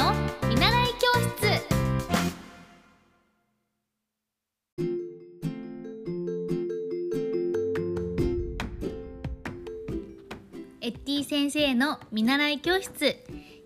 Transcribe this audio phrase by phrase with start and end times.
[0.00, 0.14] の
[0.48, 1.46] 見習い教室。
[10.80, 13.18] エッティ先生の見習い教室。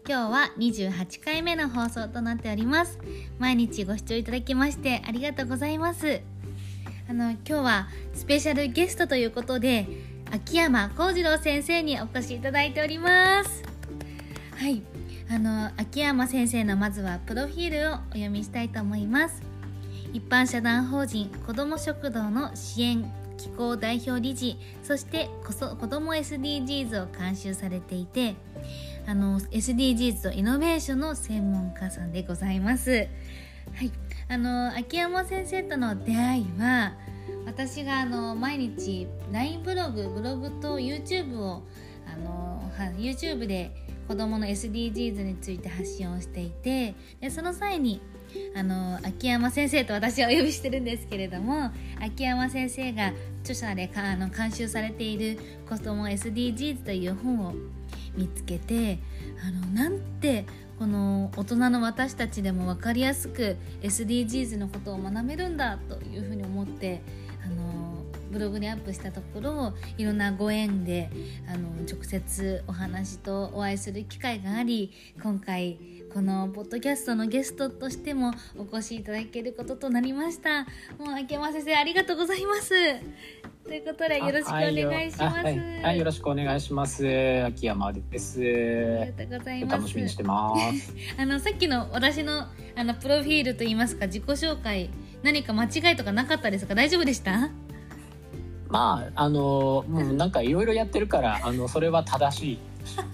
[0.09, 2.98] 今日は28回目の放送となっております。
[3.38, 6.21] 毎日ご視聴いただきましてありがとうございます。
[7.08, 9.87] あの今日はスペシャルゲストということで
[10.32, 13.62] 秋山幸次郎先生にお越しいただいております。
[14.56, 14.94] はい。
[15.35, 19.42] あの秋山先生のまずはプロフィールをお読みしたいと思います。
[20.12, 28.37] 一般社団法人子ども食堂の支援機構代表理事そしてこそ子ども SDGs を監修されていて
[29.09, 32.92] あの SDGs とイノベーションの専門家さんでございます。
[32.92, 33.91] はい。
[34.28, 36.92] あの秋山先生との出会いは
[37.45, 41.64] 私があの毎日 LINE ブログブログと YouTube を
[42.06, 42.62] あの
[42.97, 48.01] YouTube で子どもの SDGs について発信をしていてでその際に
[48.55, 51.70] あの秋山先生と私はお呼びしてるんですけれども
[52.01, 53.12] 秋山先生が
[53.43, 57.55] 著者でかあの監修されている「子ども SDGs」という本を
[58.17, 58.98] 見つけて
[59.47, 60.47] あのなんて
[60.78, 67.00] この大人の私たちでも分かりやすく SDGs のことを学べるんだというふうに思って
[67.45, 67.84] あの
[68.35, 71.09] ブログにアップしたところいろんなご縁で
[71.49, 75.79] あの直接お話とお会いする機会があり今回
[76.13, 80.62] このポッドキャストのゲストとしてもお越しいただけることとなりました。
[80.97, 82.71] もう秋山先生ありがとうございます。
[83.65, 87.05] ということでよろしくお願いします、はい、はい、よろしくお願いします。
[87.47, 88.39] 秋山です。
[88.41, 89.77] ありがとうございます。
[89.77, 90.95] 楽しみにしてます。
[91.19, 92.47] あのさっきの私の
[92.77, 94.91] あのプロフィールといいますか自己紹介
[95.25, 96.77] 何か間違いとかなかったですか？
[96.77, 97.51] 大丈夫でした？
[98.75, 102.58] まああのもうなんかいろいろやってるからあのそれは正しい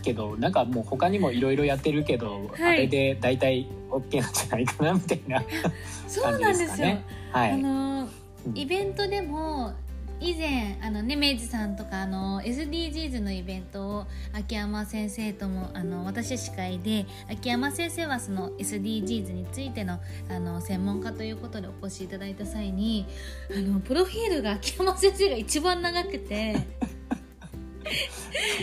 [0.02, 5.44] けどなんかもう他にもいろいろやってるけど、はい、あれで大体 OK なんじゃないかなみたいな、
[6.08, 6.96] そうなんですよ。
[7.32, 8.08] はい、あの
[8.54, 9.74] イベントでも
[10.20, 19.98] 以前あのね明治さんとかあの SDGs のイベントを秋山先生ともあの私司会で秋山先生はその SDGs についての
[20.28, 23.06] あの専門家ということでお越しいただいた際に
[23.50, 26.54] あのプロフィールが秋山先生が一番長くて。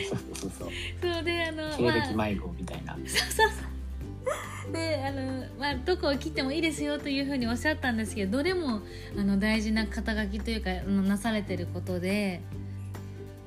[0.09, 0.69] そうそうそう
[1.01, 1.23] そう。
[1.23, 3.77] であの経歴迷子みたいな、まあ、そうそうそう
[4.71, 8.81] であの、まあ、どこを切ってもいいですよというふうにおっしゃったんですけどどれも
[9.17, 12.41] あの大事な肩書きというかなされてることで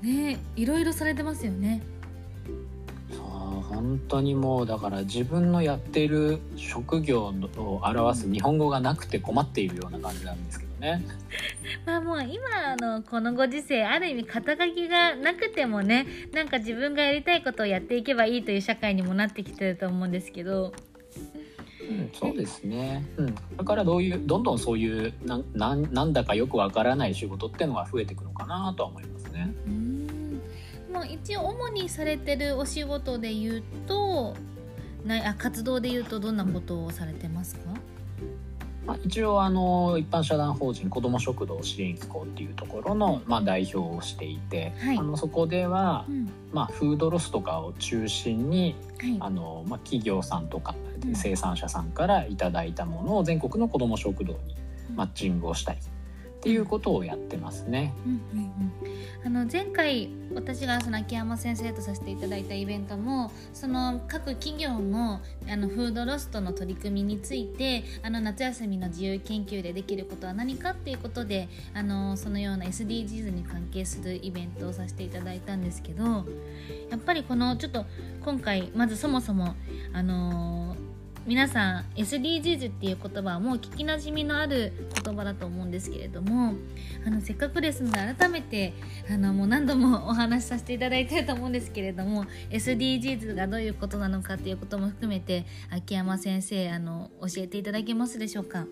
[0.02, 1.82] ねいろいろされてますよね。
[3.80, 11.02] 本当にもうだから自分のやっている職業を表す日本語がなくて困っているような感じなんですけどね。
[11.86, 20.72] まあもう今のこのご時世ある意味肩書きがなくてもねなんか自分がやりたいことをやっていけばいいという社会にもなってきてると思うんですけど。
[21.90, 29.52] うん、そうですね、うん、だからどういうどんどんそういうなななんだかよくわからない仕事っていうのが増えていくのかなとは思いますね。
[29.66, 30.40] うん。
[30.92, 34.34] まあ、一応主にされてるお仕事で言うと
[35.04, 37.62] なあ活動で言うとどんなことをされてますか、
[38.90, 50.74] まあ、一応あの一般社団法人子ども食堂支援機構っていうところの、まあ、代表をしていて、はい、あのそこでは、うん、まあ、フードロスとかを中心に、はい、あのまあ、企業さんとか
[51.14, 54.56] 生産者さんからいただいたものを全国の子ども食堂に
[54.96, 55.78] マッチングをしたり
[56.40, 57.92] っていうことをやってますね。
[58.06, 77.84] うんうんうんあの前回私がその秋山先生とさせていただいたイベントもその各企業のあのフードロストの取り組みについてあの夏休みの自由研究でできることは何かっていうことであのそのような SDGs に関係するイベントをさせていただいたんですけどやっぱりこのちょっと
[78.24, 79.54] 今回まずそもそも
[79.92, 80.76] あの
[81.30, 84.72] 皆さん SDGs っていう言葉はもう聞きなじみのある
[85.04, 86.54] 言葉だと思うんですけれども
[87.06, 88.72] あのせっかくですので改めて
[89.08, 98.66] あのもう何度もお話しさせていただいてると思うんですけれども SDGs がどういうことなのかっていうことも含めて秋山先生あの教えていただけますでしょうか？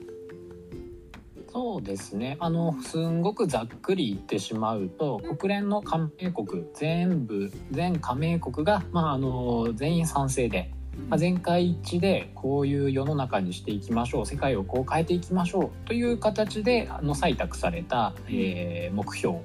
[1.52, 10.72] そうですねあのすんごくざっくり言ってしまうと国連の加盟国全部全加盟国が、まあ、あの全員賛成で
[11.08, 19.38] まあ、全会一致でこういう世の中にしていきましょう世界をこう変えていきましょうという形であの採択された、えー、目標、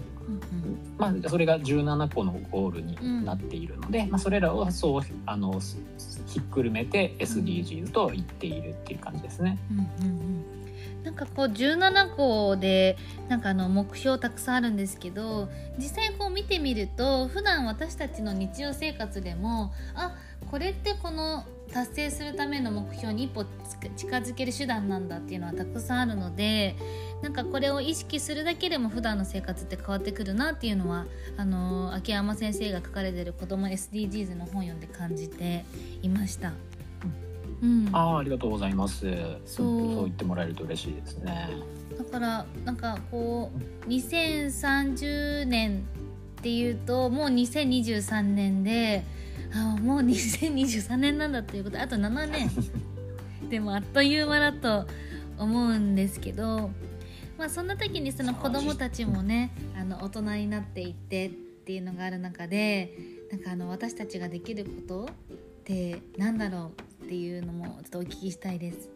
[0.98, 5.60] まあ、それが17個のゴールになっているので、まあ、それらをそうあの
[6.28, 9.58] ひっくるめて SDGs と言っているっていう感じですね。
[9.72, 10.24] うんうんう
[10.60, 10.63] ん
[11.04, 12.98] なんかこう17個で
[13.28, 20.16] なんかあの目標たくさんあるんですけど実際こう見てみると普段私たちの日常生活でもあ
[20.50, 23.46] これってこの達成するための目標に一歩
[23.96, 26.76] 近づける手段なんだっていうのはたくさんあるので
[27.24, 31.06] なんかこれを意識するだけでも普段の生活って変わってくるなっていうのは
[31.38, 35.66] あの秋山先生が書かれてる子ども SDGs の本読んで感じて
[36.02, 36.50] いました。
[36.50, 36.56] うん、
[37.92, 39.06] あありがとうございます。
[39.46, 39.68] そう。
[39.68, 41.50] そう言ってもらえると嬉しいですね。
[41.98, 43.52] だからなんかこ
[43.86, 45.84] う2030年
[46.40, 49.04] っていうともう2023年で
[49.54, 51.80] あもう2023年なんだっていうこと。
[51.80, 52.50] あと7年
[53.50, 54.88] でもあっという間だと
[55.38, 56.72] 思うんですけど、
[57.38, 61.30] まあ、そんな時にその子供たちもねあの大人になっていってっ
[61.66, 62.98] ていうのがある中で
[63.32, 65.10] なんかあの私たちができること
[65.64, 66.72] ってなんだろ
[67.02, 68.90] うっていうのもちょっとお聞きしたいです。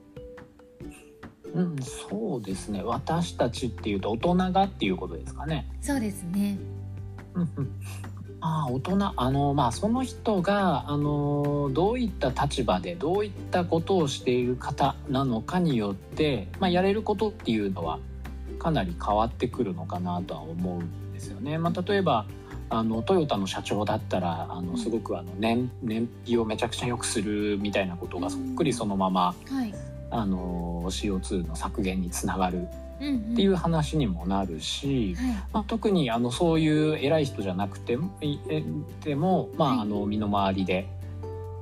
[1.53, 2.83] うん、そうですね。
[2.83, 5.65] 私たちっていうと大人がっていうことですかね。
[5.81, 6.57] そうですね。
[8.41, 17.99] ああ大人あのまあその人があのどういった立場でどういったことをしている方なのかによって、まあ、やれることっていうのは
[18.59, 21.57] かなり変わってくるのかなとは思うんですよね。
[21.57, 22.25] まあ、例えば
[22.69, 29.73] あのトヨタの社長だったらあのすごくあの燃燃費をめちゃくちゃ良くするみたいなことがそっくりそのまま、はい、
[30.11, 32.67] あの CO2 の削減につながる
[32.97, 38.17] っていう話にもなるし、うんうん、まあ、特にあのそういう偉い人じゃなくても
[39.03, 40.87] でも、まあ、あの身の回りで。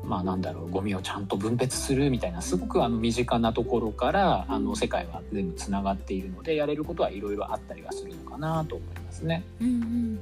[0.05, 9.43] まあ、なんだろうゴミをちゃんと分別するみたいなすごくあの身近なところからあの世界は全部つながっているのでやれることはいろいろあったりはするのかなと思いますね。
[9.59, 10.19] うんうん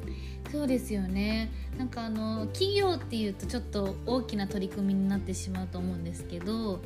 [0.53, 1.49] そうですよね。
[1.79, 6.79] なんかあの企業っていうとちょっと大きな取り組みになってしまうと思うんですけど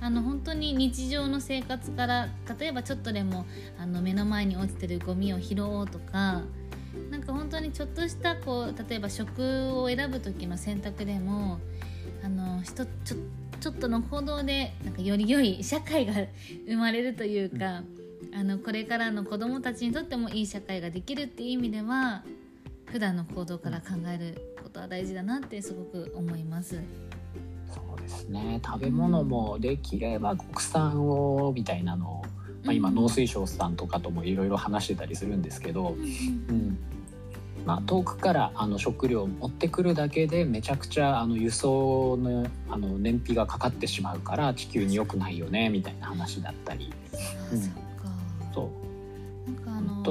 [0.00, 2.28] あの本当に日常の生活から
[2.60, 3.44] 例えばちょっとでも
[3.76, 6.42] あの目の前に落ちてるゴミを拾おうとか
[7.10, 11.58] なんか本当にちょっとしたこう例えば食を選ぶ時の選択でも
[12.22, 12.86] あのちょ
[13.58, 16.14] ちょっとの行動でなんかより良い社会が
[16.68, 17.82] 生まれるというか、
[18.32, 22.22] あのこれからの子どもたちにとってもいい社会ができるっていう意味では
[22.90, 26.80] 普段の行動から考えることは大事だなってすごく思います。
[28.08, 28.60] ですね。
[28.64, 32.22] 食べ物もできれば国産をみたいなのを、
[32.64, 35.94] まあ、今農水省さんとかともいろいろ話してたりするんですけど、
[36.48, 36.78] うん
[37.66, 46.92] まあ、遠くからあの食料を持ってくるだけでめちゃくちゃあの輸送のあの燃費がかかってしまうから地球に良くないよねみたいな話だったり。
[47.52, 47.87] うん、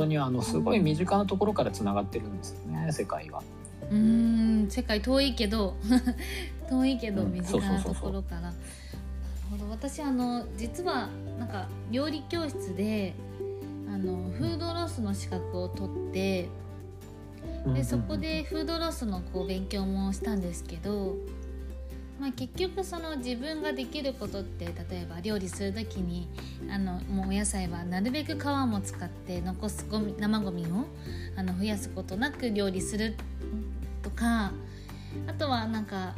[0.02, 3.42] 当にあのすごい身近なところからつながってるんですよね世界は。
[3.90, 5.76] うん世界遠いけど
[6.70, 8.42] 遠いけど身近なところから。
[8.42, 8.56] なる
[9.50, 11.08] ほど私あの実は
[11.40, 13.14] なんか料理教室で
[13.88, 16.50] あのフードロスの資格を取って
[17.74, 21.16] でそこでフードロスのこう勉強もしたんですけど、
[22.20, 26.28] まあ、結局その自分ができることって例えば料理する時に
[26.70, 30.86] あのもうお野菜はなるべく皮も使って残すゴミ生ゴミを
[31.36, 33.16] あの増やすことなく料理する
[34.02, 34.52] とか
[35.28, 36.16] あとはなんか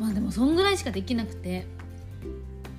[0.00, 1.64] まあでもそんぐらいしかできなくて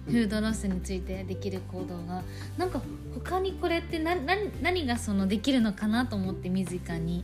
[0.06, 2.24] フードロスについてできる行動が
[2.58, 2.82] なんか
[3.16, 4.26] 他にこれって何
[4.62, 7.24] 何がそのできるのかなと思って身近に。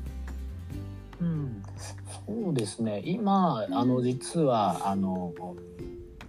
[1.21, 1.61] うん、
[2.29, 3.01] そうですね。
[3.05, 5.33] 今、あの実はあの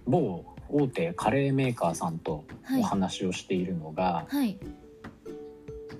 [0.05, 2.45] 某大手カレーメーカーさんと
[2.79, 4.37] お話をしているのが、はい。
[4.37, 4.57] はい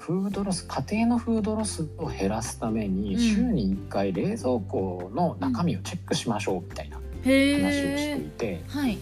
[0.01, 8.97] フードロス家庭のフードロスを減らすために、週に1回冷蔵庫の中身をチェックしましょうみたいな話をしていて、はい、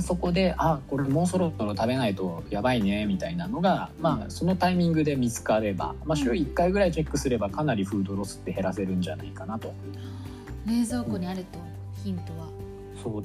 [0.00, 9.72] そこであこれもうそろそろ食べないとやばいねみたいなのが、まあ、そのタイミングで見つかれば、まあ、週1回ぐらいチェックすればかなりフードロスって減らせるんじゃないかなと。
[10.66, 11.58] 冷蔵庫にあると、
[12.02, 12.48] ヒントは。
[13.02, 13.24] そう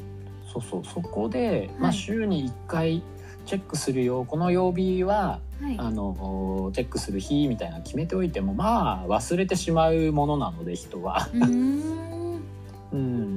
[0.54, 3.02] そうそうそこで、まあ、週に1回
[3.46, 11.30] チェックするよこの曜日ははい、あのチェックする日みたいな決めておいてもまあ忘れてしまうものなので人は。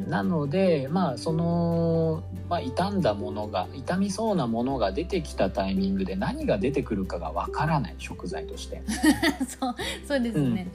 [0.04, 8.82] うん、なのでまあその、まあ、傷んだものが傷みそうなものが出てきたタイミングで何が出てくるかがわからない食材として。
[9.46, 9.74] そう
[10.06, 10.68] そうですね、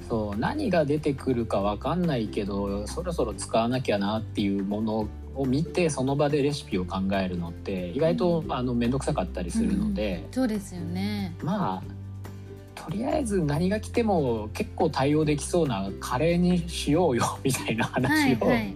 [0.00, 11.34] うん、そう何が出てくるかわかんないけどそろそろ使わなきゃなっていうものを見てその場でレシピを考えるのって意外とあの面倒くさかったりするので、うん、そうですよね。
[11.42, 12.03] まあ
[12.74, 18.74] とりあえず何が来ても結構対応できそうなカレーにしようよみたいな 話を、はいはい、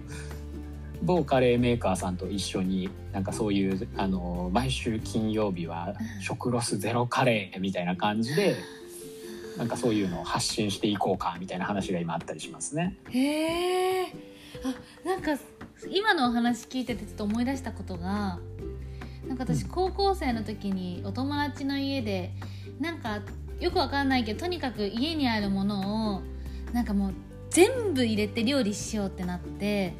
[1.03, 8.55] 某カレーメーカーさんと一緒になんかそういうあの毎週金曜日は食ロスゼロカレーみたいな感じで。
[9.57, 12.95] なんかそういうのを発信していこうかみたいな話が今あったりしますね。
[13.09, 14.05] へえ。
[14.63, 15.37] あなんか
[15.89, 18.39] 今のお話聞いててちょっと思い出したことが
[19.27, 22.31] なんか私うん高校生の時にお友達の家で
[22.79, 23.19] なんか
[23.59, 26.21] よくわかんないけどとにかく家にあるものを
[26.73, 27.13] なんかもう
[27.49, 29.93] 全部入れて料理しようってなって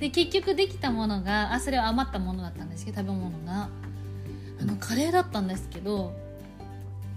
[0.00, 3.68] で結局できたものがあそれは余ったものだったんですけど食べ物が。
[4.60, 6.12] あのカレーだったんですけど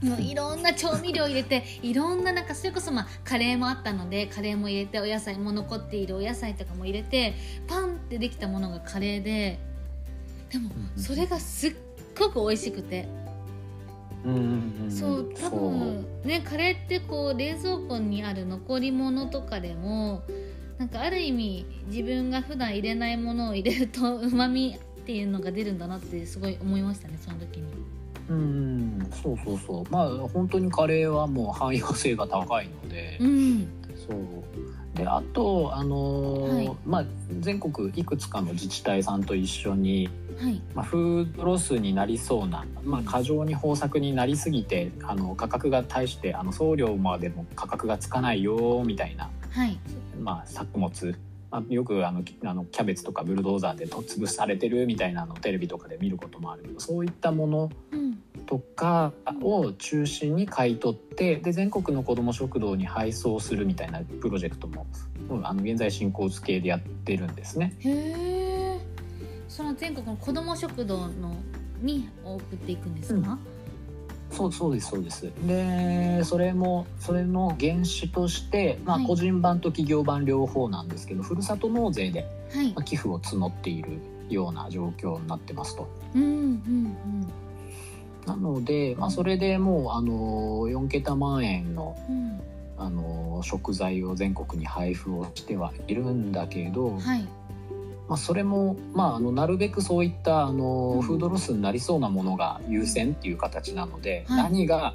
[0.03, 7.35] もういろんな調味料入れていろんななんかそれこそまあカレーもあったのでカレーも入れてお野菜も残っているお野菜とかも入れて
[7.67, 9.59] パンってできたものがカレーで
[10.51, 11.01] でもうん。
[11.01, 11.75] それがすっ
[12.17, 13.07] ごく美味しくて
[14.89, 20.23] そう多分ねカレーってこう冷蔵庫にある残り物とかでも
[20.77, 27.65] なんかある意味自分が普段入れないものを入れるとうまみっていうのが出るんだなってすごい思いましたねその時に。
[28.29, 29.09] うんうん。
[29.23, 29.91] そうそうそう。
[29.91, 33.67] まあ本当にカレーはもう汎用性が高いので、うん。
[34.07, 34.17] そう
[34.97, 36.71] であとあのーはい。
[36.85, 37.05] まあ
[37.39, 40.61] 全国いくつかの自治体さんと一緒に、はい。
[40.73, 49.79] まあ、フードロスになりそうな、まあ、過剰に豊作になりすぎてあの価格が対してあの送料までも価格がつかないよみたいな、はい。
[50.19, 51.15] まあ、作物、
[51.51, 64.87] まあ、よくあのきあのキャベツとかブルドーザーでと潰されてるみたいなのをテレビとかで見ることもあるけどそういったものうんとかを中心に買い取ってで全国の子ども食堂に配送するみたいなプロジェクトも
[65.29, 67.75] うんあの現在進行形でやってるんですね。
[67.79, 68.79] へえ
[69.47, 71.35] その全国の子ども食堂の
[71.81, 73.37] に送っていくんですか、
[74.31, 75.31] そうそうですそうです。
[75.45, 83.99] でそれもそれの原資として、まあ、はい個人版と企業版両方なんですけど、ふるさと納税ではいまあ寄付を募っている
[84.29, 85.87] ような状況になってますと。
[86.15, 87.27] うんうん
[88.27, 92.41] なので、まあ、それでもうあの4桁万円のうん。
[92.79, 97.27] あの食材を全国に配布をしてはいるんだけど、うんはい。
[98.07, 101.01] まあ、それも、まあ、あのなるべくそういったあの、うん。
[101.01, 104.43] フードロスになりそうなものが優先っていう形なので、はい。
[104.43, 104.93] 何が、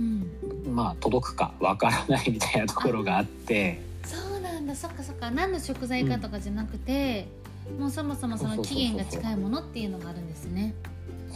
[0.00, 0.74] うん。
[0.74, 4.74] まあ、届くかわからないみたいなところがあってそうなんだ。
[4.74, 5.30] そっかそっか。
[5.30, 7.28] 何の食材かとかじゃなくて、
[7.78, 10.74] もうそもそもその期限が近いものっていうのがあるんですね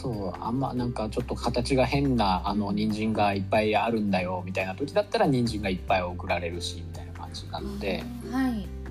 [0.02, 8.02] そうあんまなんかちょっと形が変なあの人参がいっぱいあるんだよみたいな時だったら人参がいっぱい送られるしみたいな感じなので。
[8.32, 8.81] はい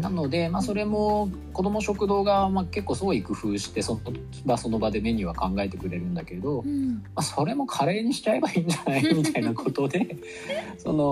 [0.00, 4.00] なので、まあ、それも子ども食堂が、まあ、結構すごい工夫してその
[4.44, 6.94] 場その場でメニューは考えてくれるんだけど、うん。
[6.94, 9.02] まあ、それもカレーにしちゃえばいいんじゃない？
[9.14, 10.16] みたいなことで
[10.78, 11.04] その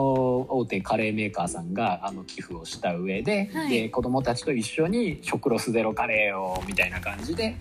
[0.49, 3.71] 大手カレーメーカーさんがあの寄付をした上で,、はい。
[3.71, 7.57] で子どもたちと一緒に食ロスゼロカレーをみたいな感じで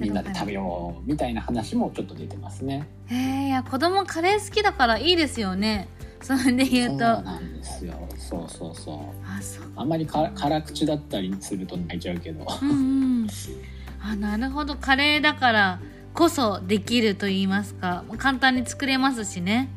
[0.00, 2.88] みんなで食べようみたいな話もちょっと出てますね。
[3.06, 5.88] へえいや子供カレー好きだからいいですよね
[6.26, 7.94] それで言うそうとなんですよ。
[8.18, 8.96] そうそうそう。
[9.24, 9.64] あそう。
[9.76, 12.44] あんまりか辛口だったりすると泣いちゃうけど。
[12.62, 12.72] うんう
[13.26, 13.28] ん。
[14.02, 14.74] あなるほど。
[14.74, 15.80] カレーだから
[16.14, 18.02] こそできると言いますか。
[18.18, 19.68] 簡単に作れますしね。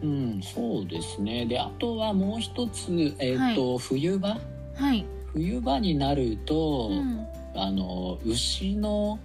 [0.00, 1.44] うん、そうですね。
[1.46, 4.38] で、あとはもう一つ、えっ、と、冬場？
[4.76, 5.04] はい。
[5.32, 7.26] 冬場になると、うん。
[7.56, 9.18] あの牛の。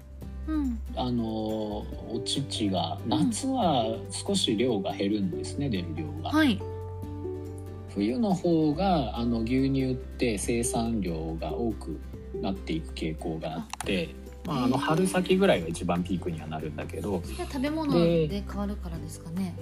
[0.47, 0.79] うん。
[0.95, 6.29] あのお乳が夏は少し量が減るんですね、出る量が。
[6.29, 6.59] はい。
[7.93, 11.99] 冬の方があの牛乳って生産量が多く
[12.41, 14.09] なっていく傾向があって、
[14.45, 17.21] まあ、あの春先ぐらいが一番ピークにはなるんだけど。
[17.25, 19.55] 食べ物で変わるからですかね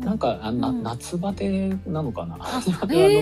[0.00, 0.82] なんかあな、うん。
[0.82, 2.36] 夏バテなのかな？
[2.40, 2.72] あ の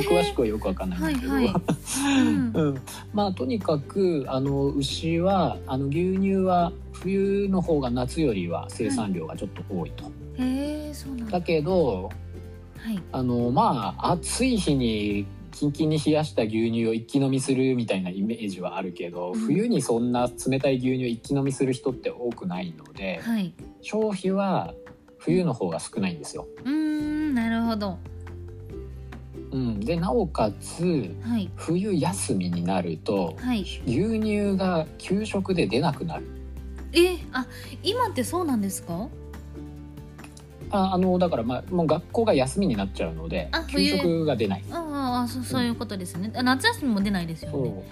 [0.01, 1.55] 詳しくはよくわかんないんだけど、はいはい。
[1.55, 2.53] うん。
[2.55, 2.81] うん、
[3.13, 10.05] まあとにかくあの牛はあの牛乳は冬の方が夏よりは生産量がちょっと多いと。
[10.39, 11.33] へえそうなんだ。
[11.33, 12.11] だけど
[12.79, 13.03] はい。
[13.13, 19.39] あのまあ暑い日にキンキンに冷やした牛乳を一気飲みするみたいなイメージはあるけど、うん。
[19.39, 23.53] 冬にそんな冷たい牛乳を一気飲みする人って多くないので、はい。
[23.81, 24.75] 消費は
[25.25, 26.47] 冬の方が少ないんですよ。
[26.65, 27.99] うーんなるほど。
[29.53, 31.49] うん、でなおかつはい。
[31.57, 33.61] 冬休みになるとはい。
[33.87, 36.25] 牛乳が給食で出なくなる。
[36.93, 37.47] えあ
[37.83, 39.09] 今ってそうなんですか？
[40.71, 44.65] ああのだから、まあ、もう学校が休みになっちゃうのであ給食が出ない。
[44.71, 47.85] あああそうそういうことですね、あ夏休みも出ないですよね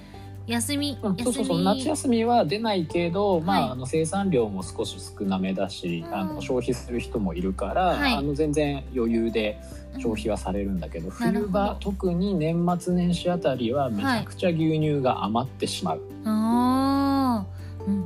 [0.47, 3.63] 休み、うん、そうそうそう夏休みは出ないけど、まはい。
[3.63, 6.15] あ、あの生産量も少し少なめだし、うん。
[6.15, 8.15] あの消費する人もいるから、はい。
[8.15, 9.61] あの全然余裕で
[9.99, 11.49] 消費はされるんだけど、なるほど。
[11.49, 18.05] 冬場特に年末年始あたりはめちゃくちゃ牛乳が余ってしまう、ああうんうん。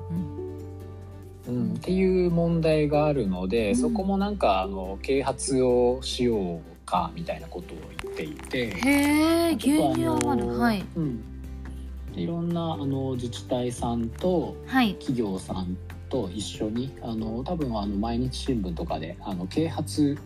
[1.49, 3.76] うんっていう問題があるので、うん。
[3.76, 10.59] そこもなんかあの啓発をしようっかみたいなことを言っていてへえ牛乳余る。
[10.59, 11.21] はい、うん、
[12.16, 14.94] いろんなあの自治体さんとはい。
[14.94, 15.76] 企業さん
[16.08, 20.16] と一緒にあの多分あの毎日新聞とかであの啓発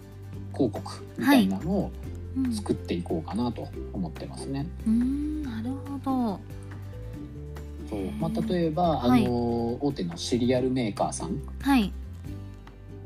[0.52, 0.80] 広告
[1.18, 1.90] みたいなのを
[2.36, 2.52] うん。
[2.52, 4.66] 作っていこうかなと思ってますね。
[4.86, 6.40] うんなるほど。
[7.88, 8.10] そう。
[8.20, 9.26] まあ、例えば、はい。
[9.26, 9.32] あの
[9.80, 11.42] 大手のシリアルメーカーさん。
[11.60, 11.92] はい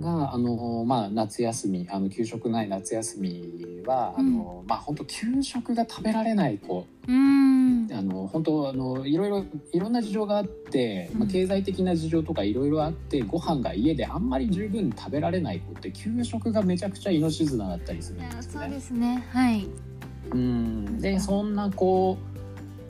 [0.00, 6.86] があの、まあ、夏休みあの給食ない夏休みは、あのまあ本当給食が食べられない子。
[7.06, 7.88] うん。
[7.92, 18.42] あの本当あのいろいろいろんな事情があって、まあ、うん経済的な事情とかいろいろあってご飯が家であんまり十分食べられない子って給食がめちゃくちゃ命綱だったりするんですね。
[18.60, 19.24] そうですね。
[19.30, 19.68] はい。
[20.32, 21.00] うん。
[21.00, 22.16] でそんな子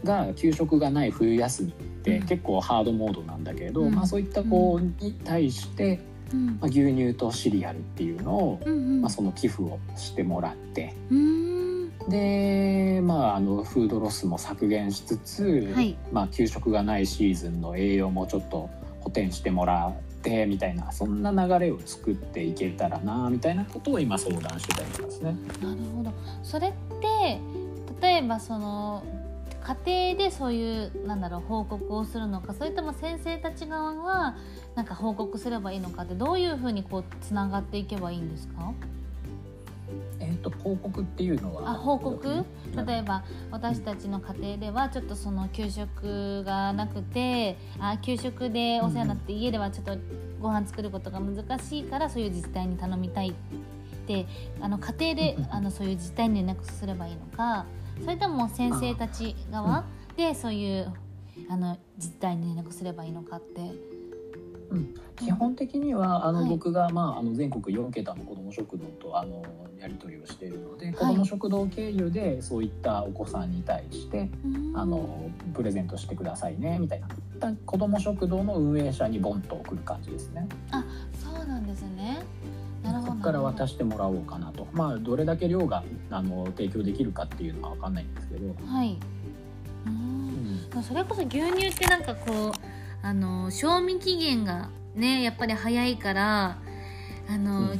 [0.04, 2.26] が給食がない冬休みってうん。
[2.26, 3.94] 結構ハードモードなんだけど、うん。
[3.94, 6.00] まあ、そういった子に対して、
[6.34, 6.46] うん。
[6.46, 9.00] まあ、牛乳とシリアルっていうのを、うんうん。
[9.02, 10.94] まあ、その寄付をしてもらって。
[11.10, 11.98] うん。
[12.08, 15.96] で、まあ、あのフードロスも削減しつつ、はい。
[16.12, 18.68] まあ、給食がないシーズンの栄養もちょっと
[19.00, 25.36] 補填してもらってみたいなそんな流れを作っていけたらなみたいなことを今相談してたりしますね。
[25.62, 26.12] なるほど。
[26.42, 27.40] それって
[28.00, 29.04] 例えばその
[29.64, 34.36] 家庭でそういうなんだろう報告をするのかそれとも先生たち側は
[34.74, 38.72] なんか報告すればいいのかってどういうふうにこうつながっていけばいいんですか？
[40.18, 49.96] えー、と報告っていうのはあ報告うん例えば私たちの家庭ではちょっとその給食がなくてあ給食でお世話になって家ではちょっと
[50.40, 53.32] ご飯作ることが難しいからそういう自治体に頼みたいっ
[54.06, 54.26] て
[54.60, 55.46] あの家庭でうん。
[55.50, 57.66] あのそういう自治体に連絡すればいいのか
[58.02, 59.84] それとも先生たち側？
[60.16, 60.92] でそういう
[61.48, 63.72] あの自治体に連絡すればいいのかって。
[65.16, 66.48] 基本的にはあの、はい。
[66.48, 69.44] 僕が、まあ、あの全国4桁の子ども食堂とあの
[69.78, 74.76] やり取りをしているので、子ども食堂経由でそういったお子さんに対してうん。
[74.76, 77.08] あのプレゼントしてくださいねみたいな。
[77.38, 80.48] だ子ども食堂の運営者にボンと送る感じですね。
[80.72, 81.13] そ
[83.24, 84.66] から渡ししてもらおうかなと。
[84.72, 88.98] まあどれだけ量があの提供できるかっていうのは分かんないんですけど、はい。
[89.86, 90.80] ううん。
[90.80, 90.82] ん。
[90.82, 92.52] それこそ牛乳ってなんかこう
[93.02, 96.58] あの賞味期限がねやっぱり早いから
[97.28, 97.78] あの、うん。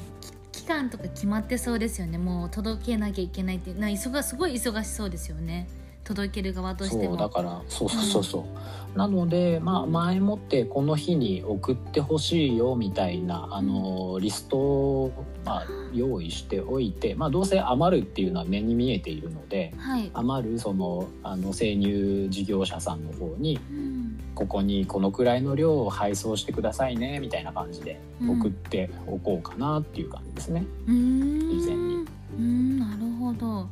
[0.53, 2.17] き期間とか決まってそうですよね。
[2.17, 3.71] もう届けなきゃいけないって。
[3.71, 5.69] いうな忙すごい忙しそうですよね
[6.05, 7.05] 届ける側としても。
[7.05, 8.47] そうだからそうそうそうそ
[8.95, 24.21] う、なのでまあ前もってこの日に送ってほしいよみたいなあのリストを、まあ、用意しておいて、まあ、どうせ余るっていうのは目に見えているのではい、余るそのあの生乳事業者さんの方にうん。
[24.35, 30.65] ここにこのくらいの量を配送してくださいねみたいな感じで送っておこうかなっていう感じですね。
[30.87, 31.51] うーん。
[31.53, 31.95] 以前に。
[31.95, 33.69] うーんなるほど。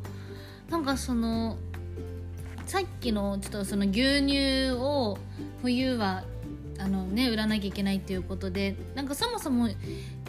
[0.70, 1.56] なんかその
[2.72, 5.18] さっきのちょっとその牛乳を
[5.60, 6.24] 冬は
[6.78, 9.68] あのね売らなきゃいけないっていうことでなんかそもそも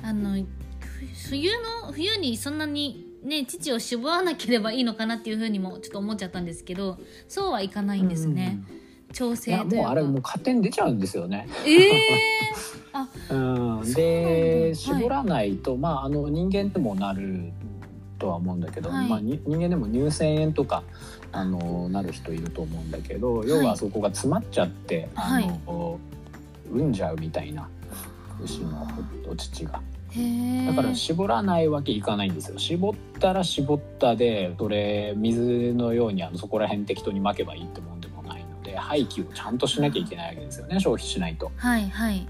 [0.01, 1.51] あのふ冬
[1.85, 6.97] の冬にそんなにね乳を絞らなければいいのかなっていうふうにもちょっと思っちゃったんですけど
[7.29, 8.59] そうはいかないんですね、
[9.13, 9.75] 調いや整というか。
[9.77, 11.47] もうあれもう勝手に出ちゃうんですよね。
[11.65, 12.01] ええ
[13.31, 14.03] うん、そう
[14.67, 14.75] んだ。
[14.75, 17.53] 絞らないと、まああの人間でもなる
[18.23, 19.09] とは思うんだけど、はい。
[19.09, 20.83] まあ、に人間でも乳腺炎とか
[21.33, 21.43] あ。
[21.43, 25.43] のなる人いると思うんだけど、要はそこが詰まっちゃって、はい。
[25.43, 25.99] あの
[26.71, 27.67] 産んじゃうみたいな
[28.41, 28.87] 牛の
[29.27, 29.81] お乳が。
[30.67, 32.57] だから絞らないわけいかないんですよ。
[32.57, 41.51] 絞ったら絞ったでそれ水のようにあのそこら辺適当にまけばいいってもんでもないので廃棄をちゃんとしなきゃいけないわけですよね消費しないと。
[41.57, 42.25] はいはい。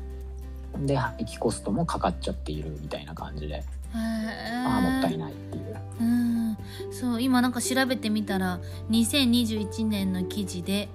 [0.85, 5.77] で廃棄コストもかかっちゃっているみたいな感じで、ああもったいないっていう。
[5.99, 6.57] うん
[6.91, 10.89] そう今なんか調べてみたら2021年の記事で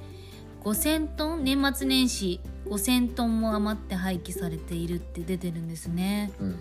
[0.64, 6.32] 5000トン年末年始5000トンも余って廃棄されているって出てるんですね。
[6.40, 6.56] うん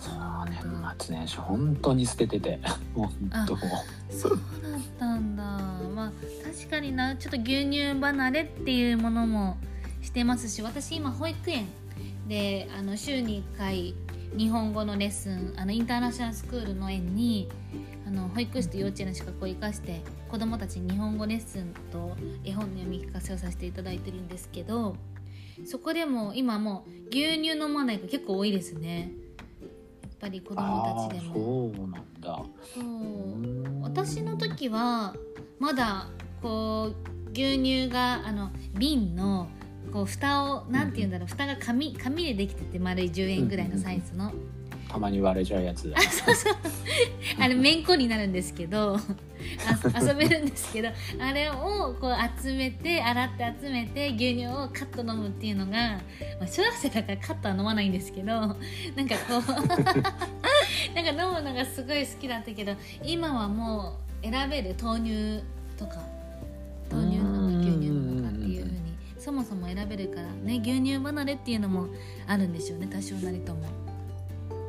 [0.00, 0.14] そう
[0.48, 0.62] 年
[1.00, 2.60] 末年始本当に捨ててて
[2.94, 3.12] 本
[3.46, 3.56] 当
[4.14, 5.42] そうだったんだ。
[5.42, 6.12] まあ
[6.44, 9.56] 確かになちょっと牛乳離れっていうものも
[10.00, 11.66] してますし私今保育園
[12.28, 13.94] であの週に1回
[14.36, 17.48] 日本語のレッスンあのインターナショナルスクールの園に
[18.06, 24.96] あの保育士と幼稚園の資格を生かして子どもたちに日本語レッスンと絵本の読み聞かせをさせていただいてるんですけど
[25.66, 29.12] そこでも今もう牛乳飲まない子結構多いですね
[30.02, 31.34] やっぱり子どもああたちでも。
[31.74, 32.42] そうなんだ。
[32.74, 35.14] そううん私の時は
[35.60, 36.08] まだ
[36.42, 39.48] こう牛乳があの瓶の
[39.88, 44.32] こう蓋をなんて言うんだろう蓋が紙紙でできてて丸い10円ぐらいのサイズの。
[44.88, 45.98] たまに割れちゃうやつだ。
[47.38, 48.98] あれめんこになるんですけど。
[49.94, 50.88] あ遊べるんですけど。
[51.20, 58.56] あれをこう集めて洗って集めて牛乳をカッと飲むっていうのが、まあ、小学生だからカットは飲まないんですけどなんか
[59.28, 59.42] こう
[60.96, 62.74] なんか飲むのがすごい好きだったけど
[63.04, 65.44] 今はもう選べる豆乳
[65.76, 66.02] とか
[69.28, 71.88] そもそも選べるからね牛乳離れっていうのも
[72.26, 73.60] あるんでしょうね多少なりとも。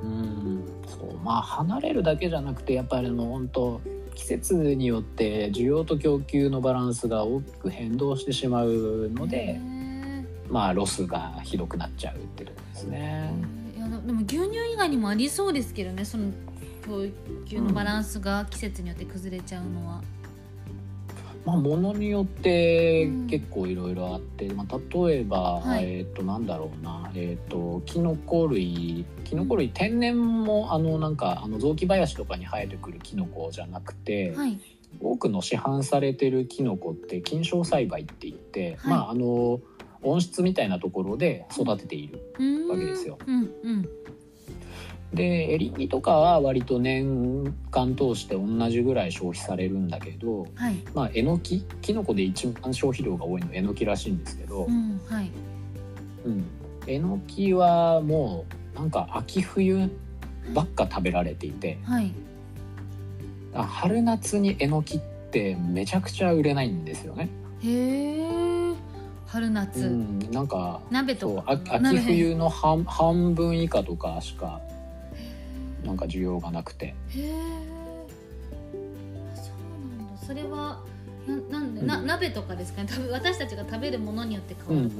[0.03, 3.79] うんそうまあ離れるだけじゃなくてやっぱりあの本当
[4.15, 9.61] 季節によって需要と供給のバランスが大きく変動してしまうので、
[10.49, 13.31] まあロスがひどくなっちゃうっていうところですね。
[13.77, 16.33] いやでも牛乳以外にもありそうですけどねその
[16.85, 17.07] 供
[17.45, 20.01] 給のバランスが季節によって崩れちゃうのは。
[21.45, 34.59] まあ、ものによって結構いろいろあって、うん、まあ、例えば、はい、えっ、ー、となんだろうな、えっ、ー、とキノコ類キノコ類天然もあのなんかあの雑木林とかに生えてくるキノコじゃなくて、はい、
[35.01, 39.59] 多くの市販されてるキノコって菌床栽培って言って、はい、まああの
[40.01, 42.19] 温室みたいなところで育てている
[42.69, 43.17] わけですよ。
[43.25, 43.35] うん。
[43.63, 43.89] うん
[45.13, 55.31] でエリンギとかは割と年間通して同じぐらい消費されるんだけど、はい、まあえのききのこで一番消費量が多いのはえのきらしいんですけど、うんはい。
[56.25, 56.45] うん、
[56.85, 58.45] えのきはも
[58.75, 59.89] うなんか秋冬
[60.53, 62.13] ばっか食べられていて、はい、
[63.53, 67.29] 春夏にえのきってめちゃくちゃ売れないんですよね。
[67.63, 68.49] へえ
[69.25, 74.59] 春夏、うん、なんか鍋とか秋冬の半半分以下とかしか
[75.83, 76.85] なんか需要がなくて。
[76.87, 77.31] へえ。
[79.35, 80.25] そうなんだ。
[80.25, 80.81] それは
[81.27, 82.87] ななんで、うん、な鍋とかですかね？
[82.89, 84.91] 食べ私たちが食べるものによって変わる。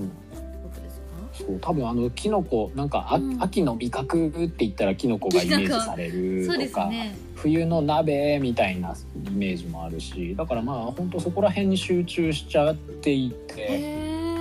[1.32, 8.94] そう多分あのキノコなんかあ、うん、秋の味覚って言ったらキノコがイメージされるとか、ね、冬の鍋みたいな
[9.26, 13.99] イメージもあるしだからまあ本当そこら辺に集中しちゃっていて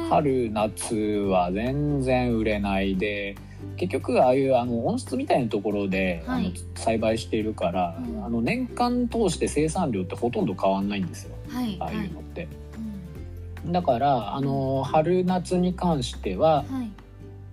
[0.08, 3.36] 春夏は全然売れないで
[3.76, 12.40] 結局ああいうあの温室みたいなところで、はい、あの栽培しているから、うん、あの年間通して生産量ってほとんど変わんないんですよ、はい、ああいうのって。
[12.42, 12.48] はい
[13.66, 16.64] うん、だからあの春夏に関しては、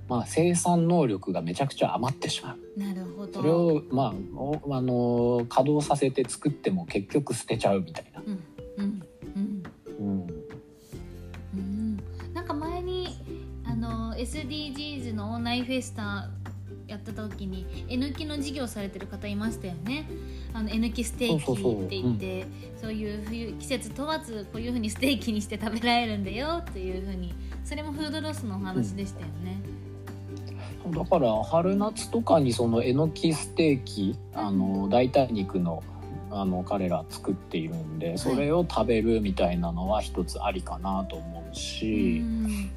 [0.07, 2.79] まあ、生産能力がめちゃくちゃ余ってしまう。
[2.79, 3.33] なるほど。
[3.33, 8.21] それを、まあ、あの稼働させて作っても結局捨てちゃうみたいな。
[8.21, 8.23] う
[14.25, 16.29] SDGs のオンラインフェスタ
[16.87, 20.05] やった時にえのきの事業されてる方いましたよね。
[20.53, 22.47] あのえのきステーキって言って
[22.81, 27.33] そういう冬季節問わずこういうふうにステーキにして食べられるんだよっていうふうに。
[27.63, 29.59] それもフードロスのお話でしたよね。
[30.85, 35.83] うん、だから春夏とかにそのえのきステーキあの代替肉の
[36.31, 42.71] あの彼ら作っているんでそれを食べるみたいなのは一つありかなと思うし、うん、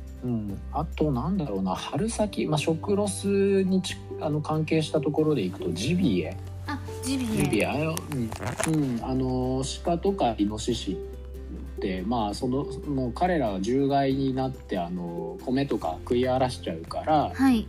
[0.73, 1.75] あとなんだろうな。
[1.75, 6.37] 春先、まあ、食ロスにちあの関係したところでいくとジビエ。
[6.67, 7.45] あジビエ。
[7.45, 7.67] ジビエ。
[7.67, 10.99] あの、うん、あの鹿とかイノシシ
[11.79, 17.67] ってまあそのもう彼らは獣害になってあの米とか食い荒らしちゃうから、はい、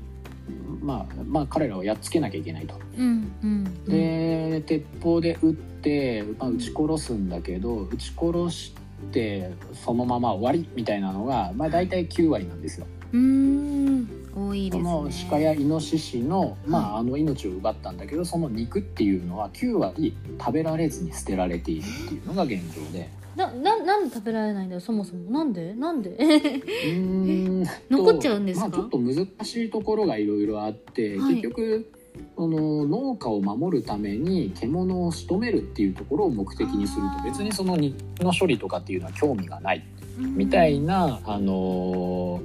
[0.81, 2.75] まあまあ彼らをやっつけなきゃいけないと。
[2.97, 8.73] うんうん、で鉄砲で撃って、まあ、撃ち殺すんだけど撃ち殺し
[9.07, 12.87] ってそのまま終わりみたいなのが、まあ、大体9割なんですよ。
[13.11, 14.07] うん。
[14.35, 23.09] 多いですね、その鹿やイノシシの,、まあ、あの命を奪ったんだけどその肉っていうのは9割食べられずに捨てられているっていうのが現状で。
[23.35, 25.31] なななんで食べられないんだよそもそも。
[25.31, 25.73] なんで？
[25.73, 26.09] なんで？
[26.09, 27.63] うん。
[27.89, 31.91] 残っちゃうんですか、まあ、ちょっと難しいところがいろいろあって、はい、結局
[32.35, 37.23] その農家を守るために獣を仕留めるっていうところを目的にすると。
[37.23, 39.83] 別にその肉の処理とかっていうのは興味がない。
[40.17, 42.41] みたいな、あの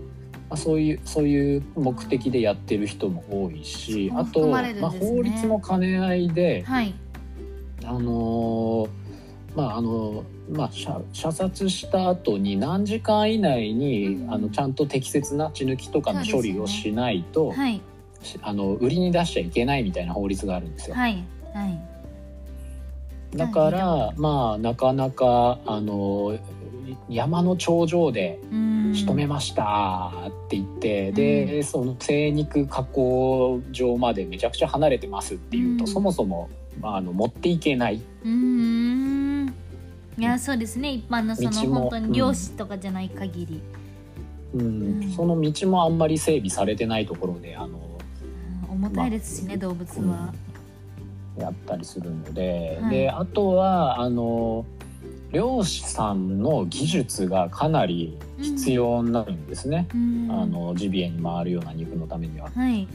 [0.49, 6.95] まあ、そういうそういう目的でやってる人も多いし、あと、まあ、法律の兼ね合いで、はい、
[7.85, 8.89] あの
[9.57, 17.81] まああのまあ、射射殺した後に何時間以内に、うん、あのちゃんと適切な血抜きとかの処理をしないと、ねはい、
[18.43, 20.97] あの売りに出しちゃいけないみたいな法律があるんですよ。
[20.97, 21.79] はいはい、
[23.37, 26.39] だから、まあなかなかあの
[27.09, 28.39] 山の頂上で
[28.93, 38.03] 仕留めましたって言って、でその精肉加工場までめちゃくちゃ離れてますっていうと、そもそも、まあ、あの持っていけない。
[38.25, 39.55] うん
[40.17, 40.93] いやそうですね。
[40.93, 43.61] 一般のその本当に漁師とかじゃない限り、
[44.55, 47.81] うん、うん、その道もあんまり整備されてないところであの
[48.75, 50.33] 重たいですしね、動物は。
[51.39, 52.91] やったりするので、はい。
[52.91, 54.65] であとはあの
[55.33, 60.29] 漁師さんの技術がかなり必要になるんですね、うん。
[60.31, 62.51] あのジビエに回るような肉のためには。
[62.55, 62.87] はい。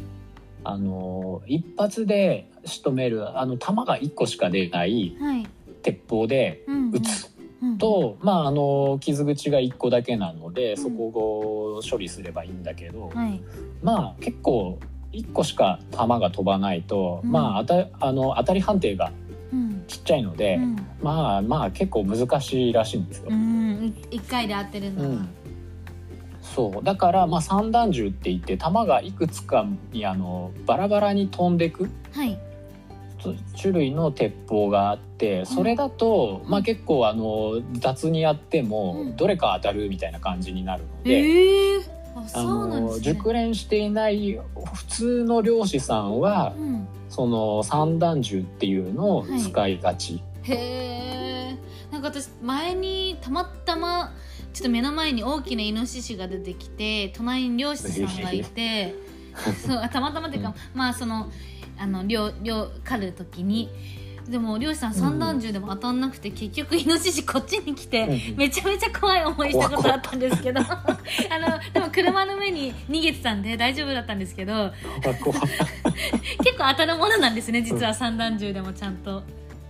[0.63, 5.47] あの一発で仕留めるあの弾が1個しか出ないはい。
[5.81, 7.31] 鉄砲でうん撃つ。
[7.61, 7.77] うん。
[7.77, 10.77] と、まああの傷口が1個だけなので、ん。
[10.77, 13.41] そこを処理すればいいんだけど、はい。
[13.83, 14.79] まあ結構
[15.13, 17.31] 1個しか弾が飛ばないと、うん。
[17.31, 19.11] まああたあの当たり判定が
[19.51, 19.83] うん。
[19.87, 20.75] ちっちゃいので、うん。
[21.01, 23.27] まあまあ結構難しいらしいんですよ。
[23.29, 23.95] うん。
[24.11, 25.29] 一回で合ってるのは、うん。
[26.41, 26.83] そう。
[26.83, 32.37] だからまあ散弾銃って言って弾がいくつかにあのバラバラに飛んでくはい。
[33.61, 39.15] 種類の鉄砲があってそれだと、まあ結構あの雑にやってもうん。
[39.15, 41.11] どれか当たるみたいな感じになるので。
[41.11, 41.98] ええ
[42.33, 43.03] ああそうなんでのすね。
[43.03, 44.39] 熟練していない
[44.73, 46.87] 普通の漁師さんはうん。
[47.09, 51.57] その散弾銃っていうのを使いがち、へえ
[51.91, 54.13] なんか私前にたまたま
[54.53, 58.93] ちょっと目の前に大きなイノシシが出てきて隣に漁師さんがいて
[59.65, 61.31] そうあたまたまっていうか、まあその
[61.79, 63.69] あの漁漁狩る時に
[64.29, 70.61] でも漁師さん散弾銃でも当たんなくて、結局イノシシこっちに来て、うんめちゃめちゃ怖い思いしたことあったんですけど。
[70.69, 70.85] あ
[71.39, 74.71] のでも車の上に逃げてたんで大丈夫だったんですけど。
[75.01, 79.23] 結構当たるものなんですね実は散弾銃でもちゃんと。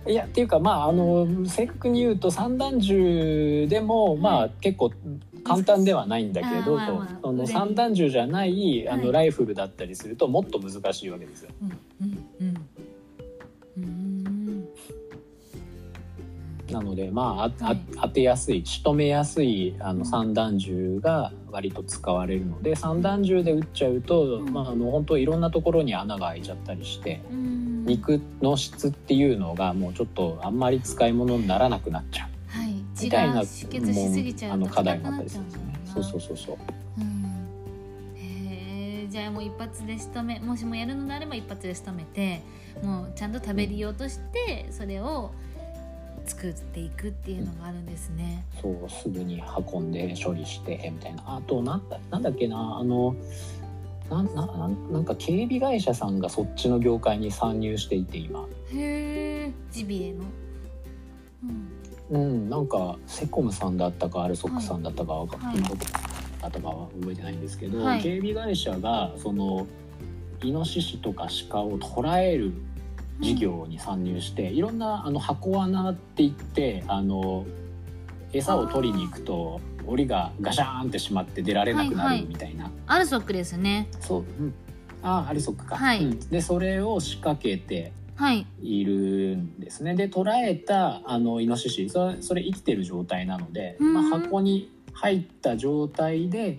[0.06, 4.90] いやっていうかまああの正確に言うと散弾銃でもまあ結構
[5.44, 6.78] 簡単ではないんだけど、
[7.22, 9.04] その散弾銃じゃないあはい。
[9.04, 11.50] のライフルだったりするともっと難しいわけですよ。
[11.62, 12.54] うんうん
[16.70, 17.80] なのでまあはい。
[18.00, 24.52] 当てやすい仕留めやすいあの散弾銃が割と使われるので散弾銃で撃っちゃうと、うん。
[24.52, 27.20] まあ、あの本当いろんなところに穴が開いちゃったりして。
[27.30, 27.60] うん。
[27.86, 32.58] 肉の質っていうのがもうちょっとあんまり使い物にならなくなっちゃう。
[32.60, 32.74] はい。
[32.94, 35.80] 血みたいなあの課題硬くなったりするんですね。
[35.86, 36.56] そうそうそうそう。
[39.10, 42.42] じゃあもう一発で仕留めもしもやるのであれば一発で仕留めて
[42.80, 45.32] もうちゃんと食べるようとしてそれを
[46.24, 48.44] 作っていくっていうのがあるんですね。
[48.60, 51.22] そうすぐに運んで処理してみたいな。
[51.26, 52.78] あとなんだなんだっけな。
[52.78, 53.14] あの
[54.08, 58.46] なんななんなんか警備会社さんがそっちの業界に参入していて今。
[58.72, 60.24] へえジビエの？
[62.10, 62.20] うん。
[62.20, 65.76] うんなんかセコムさんだったかアルソックさんだったかはいどこ
[66.42, 68.02] だったかは覚えてないんですけど、はい。
[68.02, 69.66] 警備会社がその
[70.42, 72.52] イノシシとか鹿を捕らえる
[73.20, 77.44] 事業に参入して、いろんなあの箱穴って言ってあの
[78.32, 82.22] 餌を取りに行くと檻がガシャーンってしまって出られなくなはいはい。
[82.22, 83.88] るみたいな、アルソックですね。
[84.00, 84.54] そう、うん、
[85.02, 86.04] ああアルソックか、はい。
[86.04, 86.20] うん。
[86.28, 88.46] でそれを仕掛けてはい。
[88.62, 88.92] いる
[89.36, 89.94] んですね。
[89.94, 91.88] で捕らえたあのイノシシ。
[91.88, 93.94] それそれ生きてる状態なので、うん。
[93.94, 96.58] まあ、箱に入った状態で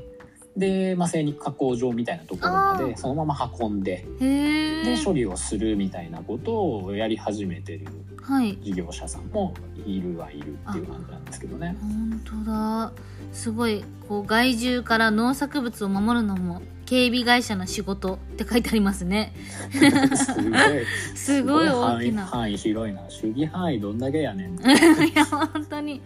[0.55, 4.05] で、まあ、精肉加工場みたいなところまでそのまま運んで。
[4.19, 7.87] で処理をするみたいなことをやり始めてる
[8.21, 8.57] はい。
[8.61, 9.53] 事業者さんも
[9.85, 11.75] いるはいるっていう感じなんですけどね。
[11.81, 12.91] 本当だ。
[13.31, 16.61] すごいこう害獣から農作物を守るのも
[16.91, 19.31] 警備会社の仕事って書いてありますね。
[19.71, 22.25] すごいすごい大きな。
[22.25, 24.59] 範囲広いな守備範囲どんだけやねん。
[24.59, 26.01] いや本当に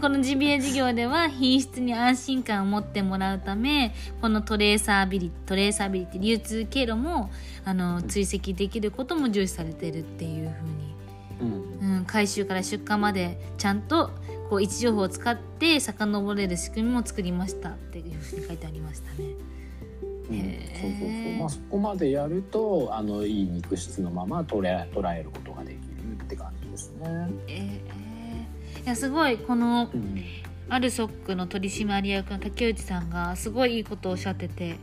[0.00, 7.32] このジビエ事業では品質に安心感を持ってもらうためこのトレーサービリトレーサービリティ流通経路も
[7.64, 10.54] あの追跡できることも重視されてるっていう
[11.40, 14.12] ふうに、うんうん、回収から出荷までちゃんと
[14.48, 19.53] こう位置情報を使って遡れる仕組みも作りましたっていうふうに書いてありましたね。
[20.28, 21.32] そうそうそう。
[21.38, 27.30] まあそこまでやるとあのいい肉質のまま捉え捉えることができるって感じですね。
[27.48, 28.04] えー
[28.84, 30.22] いやすごいこのうん。
[30.68, 34.76] アルソックの取締役の竹内さんがすごいいいことをおっしゃってて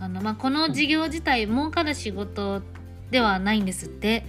[0.00, 2.62] あの、まあ、この事業自体儲かる仕事
[3.10, 4.24] ではないんですって。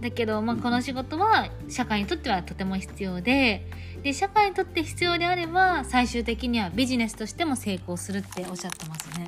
[0.00, 3.66] だけど、まあ、この仕事は社会にとってはとても必要で
[4.02, 9.26] で社会にとって必要であれば最終的にはビジネスとしても成功するっておっしゃってますね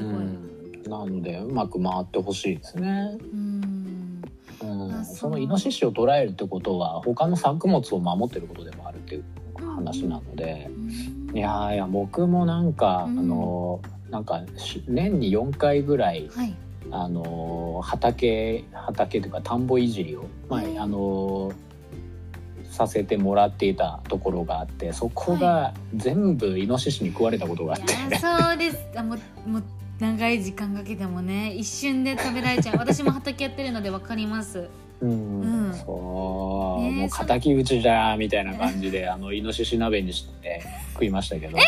[0.00, 0.82] すごい、うん。
[0.88, 3.18] なのでうまく回ってほしいですね。
[3.32, 4.22] うん。
[4.62, 4.92] うん。
[4.92, 5.38] あその。
[5.38, 9.24] イノシシを捉えるってことは他の作物を守ってることでもあるっていう
[9.76, 11.36] 話なので、うん。
[11.36, 13.18] いやいや僕もなんか、うん。
[13.18, 16.54] あのなんかし年に4回ぐらいはい。
[16.92, 21.52] あの畑畑というか田んぼいじりを、まあうんあの
[22.70, 28.78] させてもらっていたところがあってそこが全部イノシシに食われたことがあって、いやそうです。
[28.96, 29.62] あもうもう
[30.00, 32.76] 長い時間かけてもね一瞬で食べられちゃう。
[32.80, 34.68] 私も畑やってるので分かります。
[35.00, 35.74] うん、うん。
[35.74, 41.62] そう、ねえもう敵討ちじゃみたいな感じであのイノシシ鍋にして食いましたけど、や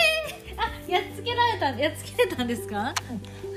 [0.99, 2.95] っつけられたやっつけれたんですか？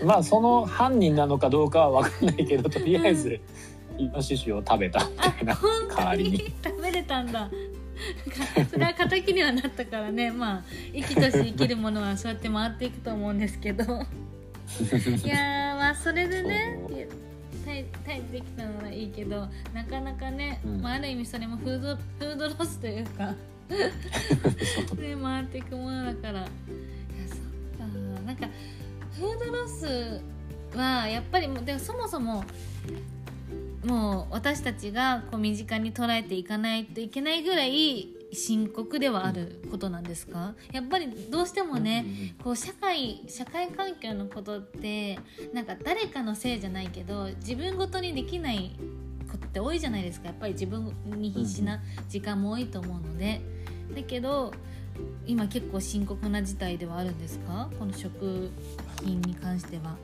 [0.03, 3.39] まあその犯人なのかどうかは分かんないけどとりあえず
[3.97, 4.99] イノシシを食べた。
[5.05, 5.57] みたいな
[5.95, 6.53] 代わりに。
[6.63, 7.49] 食べれたんだ。
[7.49, 7.49] か
[8.69, 10.31] それは敵にはなったからね。
[10.31, 14.05] まあ生きとし生きるものはそうやって回っていくと思うんですけど
[14.81, 16.97] いやー まあそれでねそう。
[16.97, 17.07] いや
[17.65, 20.81] タイタイできたのはいいけどなかなかね、うん。
[20.81, 23.33] まあ、ある意味それもフードフードロスというか。
[23.67, 26.39] ね回っていくものだから。
[26.41, 26.47] いや
[27.27, 27.39] そっ
[27.79, 27.85] か。
[28.25, 28.47] なんか
[29.13, 30.21] フードロス
[30.77, 32.43] はやっぱりもうでもそもそも
[33.85, 40.53] もう私たちがこう身近に捉えていかないといけないぐらい深刻ではあることなんですか？
[40.71, 42.05] やっぱりどうしてもね、
[42.43, 45.17] こう社会社会環境のことって
[45.53, 48.77] なんか誰かのせいじゃないけど自分ごとにできない
[49.31, 50.27] ことって多いじゃないですか。
[50.27, 53.41] やっぱり自分に必死な時間も多いと思うので。
[53.95, 54.51] だけど
[55.25, 57.69] 今結構深刻な事態ではあるんですか？
[57.77, 58.51] この食
[59.03, 59.97] 品に関しては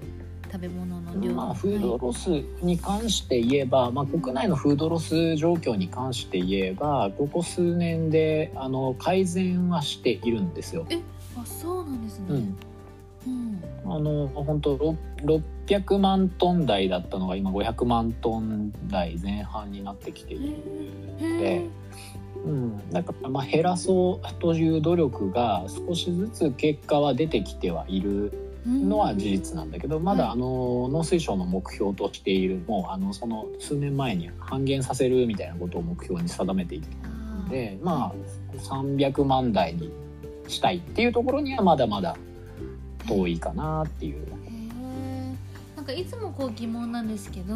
[0.52, 2.30] 食べ物の量まあ、フードはいロス
[2.62, 10.86] に関して言えば、まあ、国内のフードロス状況に関して言えばここ数年であの改善はしているんですよ。
[11.38, 12.26] あそうなんですね。
[12.30, 12.58] うん。
[13.28, 13.64] うん。
[13.86, 14.98] あの本当ろ
[15.68, 20.56] 600万トン台だったのが今500万トン台前半になってきている。
[21.20, 21.66] へえ
[22.44, 30.32] うん、だからまあ減らそうという努力が少しずつ結果は出てきてはいるのは事実なんだけどまだはい。
[30.34, 39.92] あの農水省の目標としているもうあのその数年前に半減させるみたいなことを目標に定めていたのでまあ300万台に
[40.48, 42.16] したいっていうところにはまだまだ
[43.08, 44.42] 遠いかなっていう。
[45.76, 47.56] なんかいつもこう疑問なんですけど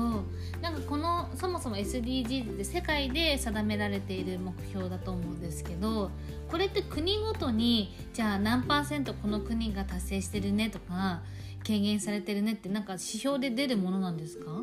[0.59, 6.09] なんかこのそもそも SDGs って世界で定められている目標だと思うんですけど
[6.49, 11.21] これって国ごとにじゃあ何パーセントこの国が達成してるねとか
[11.65, 14.61] 軽減されてるねってなんか指標で出るものなんですか？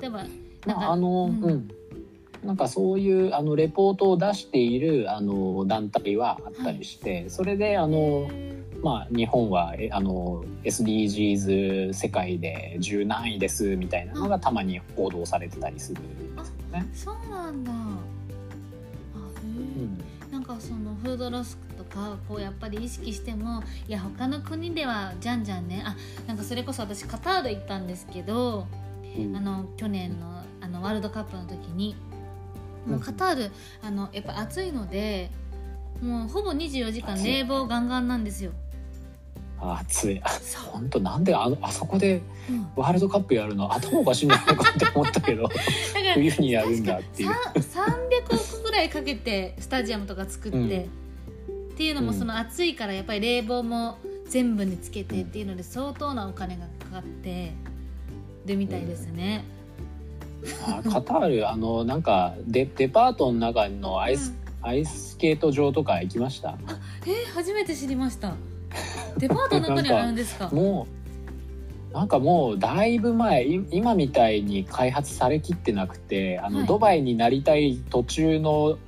[0.00, 0.30] 例えばなん
[0.66, 1.44] まかああのうん。
[1.44, 1.68] うん。
[2.44, 16.86] なんかそういうあのレポートを出しているあの団体はあったりして、それであのへまあ、日本はえあの SDGs 世界で10何位ですみたいなのがたまに報道されてたりするんですよね。
[16.92, 17.72] ーそうなんだ。
[17.72, 17.98] うん
[20.46, 25.82] なんかそのフードロスとかこうやっぱり意識してもいや他の国ではじゃんじゃんね。
[25.86, 28.66] あなんかそれこそ私カタール行ったんですけど
[29.16, 29.34] うん。
[29.34, 31.96] あの去年のあのワールドカップの時に。
[32.86, 33.50] もううんカタール
[33.82, 35.30] あのやっぱ暑いので
[36.02, 38.52] もうほぼ24時間冷房ガンガンなんですよ。
[39.72, 40.20] あ暑い
[40.72, 42.66] 本当なんであのあそこでうん。
[42.76, 43.72] ワールドカップやるの？
[43.72, 45.48] 頭おかしいんじゃないかって思ったけど。
[46.14, 47.28] 冬にやるんだっていう。
[47.62, 47.84] さ
[48.30, 50.68] 300億ぐらいかけてスタジアムとか作って、うん。
[51.74, 53.98] っていうのもうんその暑いからやっぱり冷房も
[54.28, 57.52] 全部につけてっていうので相当なお金がかかって
[58.46, 59.44] るみたいですね。
[60.66, 66.58] あカタールあのなんかデデパートの中のアイス、アイススケート場とか行きました？
[67.06, 68.34] えー初めて知りました。
[69.28, 70.48] デパートの中にあるんですか？
[70.50, 70.86] も
[71.90, 78.78] うなんかもうだいぶ前い今みたいに開発されきってなくてあの、はいドバイになりたい途中の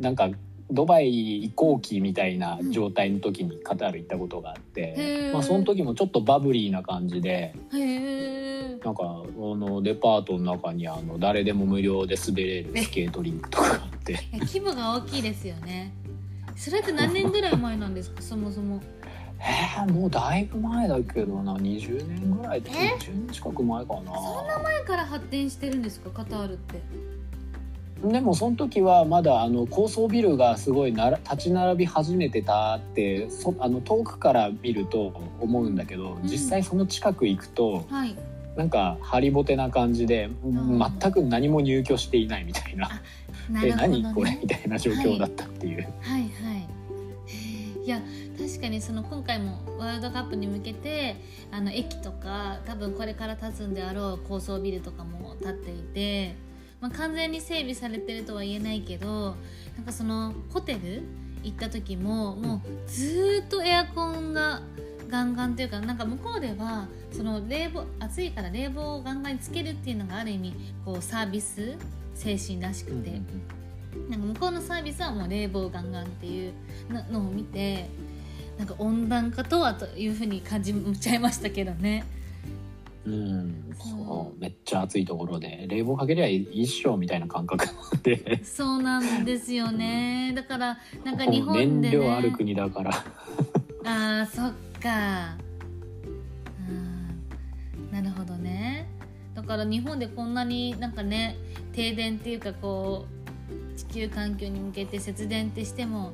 [0.00, 0.30] なんか
[0.70, 7.54] ドバイ移行期みたいな状態の時にカタール行ったことがあって、へーまあ、その時もちょっとバブリーな感じで。
[8.84, 15.92] なんかあのデパートの中にあの誰でも無料で滑れるスケートリンクとかがあって 規模が大きいですよね。
[16.54, 18.22] それって何年ぐらい前なんですか？
[18.22, 18.80] そもそも。
[19.40, 24.14] えー、もうだいぶ前だけどな20年ぐらいえ？20年近く前かな。
[24.14, 26.10] そんな前から発展してるんですか？
[26.10, 26.80] カタールって。
[28.04, 38.14] でもその時はまだあの高層ビルがすごいなら立ち並び始めてたってそあの遠くから見ると思うんだけど、ん実際その近く行くとはい。
[38.56, 42.88] なんかハリボテな感じで、ん全く何も入居していないみたいな
[43.64, 44.00] 「えなね。
[44.02, 45.82] 何これ?」みたいな状況だったっていう。
[46.00, 46.30] はいはい。
[47.26, 48.00] へーいや
[48.48, 51.16] 確かにその今回もワールドカップに向けて
[51.52, 56.34] あの駅とか多分これから建つんであろう高層ビルとかも建っていて、
[56.80, 59.36] まあ、完全に整備されてるとは言えないけど
[59.76, 61.02] なんかそのホテル
[61.42, 64.62] 行った時ももうずーっとエアコンが
[65.10, 70.54] ガンガンっていうかなんか向こうではその冷房暑いから冷房をガンガンにつけるっていうのがある意味
[70.86, 71.76] こうサービス
[72.14, 73.20] 精神らしくて。
[74.08, 76.52] なんか向こうのサービスはもう冷房ガンガンっていう
[76.90, 77.88] ののを見て
[78.58, 82.04] なんか温暖化とはというふうに感じちゃいましたけどね。
[83.06, 84.40] うん、そう。
[84.40, 87.66] めっちゃ暑いところで冷房かけりゃ一生みたいな感覚
[88.02, 88.44] で。
[88.44, 90.32] そうなんですよね。
[90.34, 92.92] だからなんか日本で、ね、燃料ある国だから。
[93.84, 94.52] あーそっ
[94.82, 95.36] か。
[96.68, 97.92] うん。
[97.92, 98.86] なるほどね。
[99.34, 101.36] だから日本でこんなになんかね
[101.72, 106.12] 停電っていうかこう地球環境に向けて節電ってしても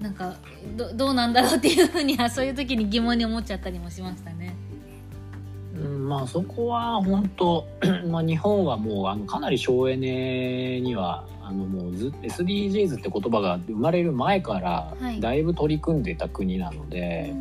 [0.00, 0.36] なんか
[0.76, 4.54] どどうなんだろうっていうふうにはそういう時に疑問に思っちゃったりもしましたね。
[5.74, 7.66] うん、まあそこは本当
[8.08, 17.34] まあ日本はもうあのかなり省エネにはあのもうず SDGs って言葉が生まれる前からはいだいぶ取り組んでた国なので、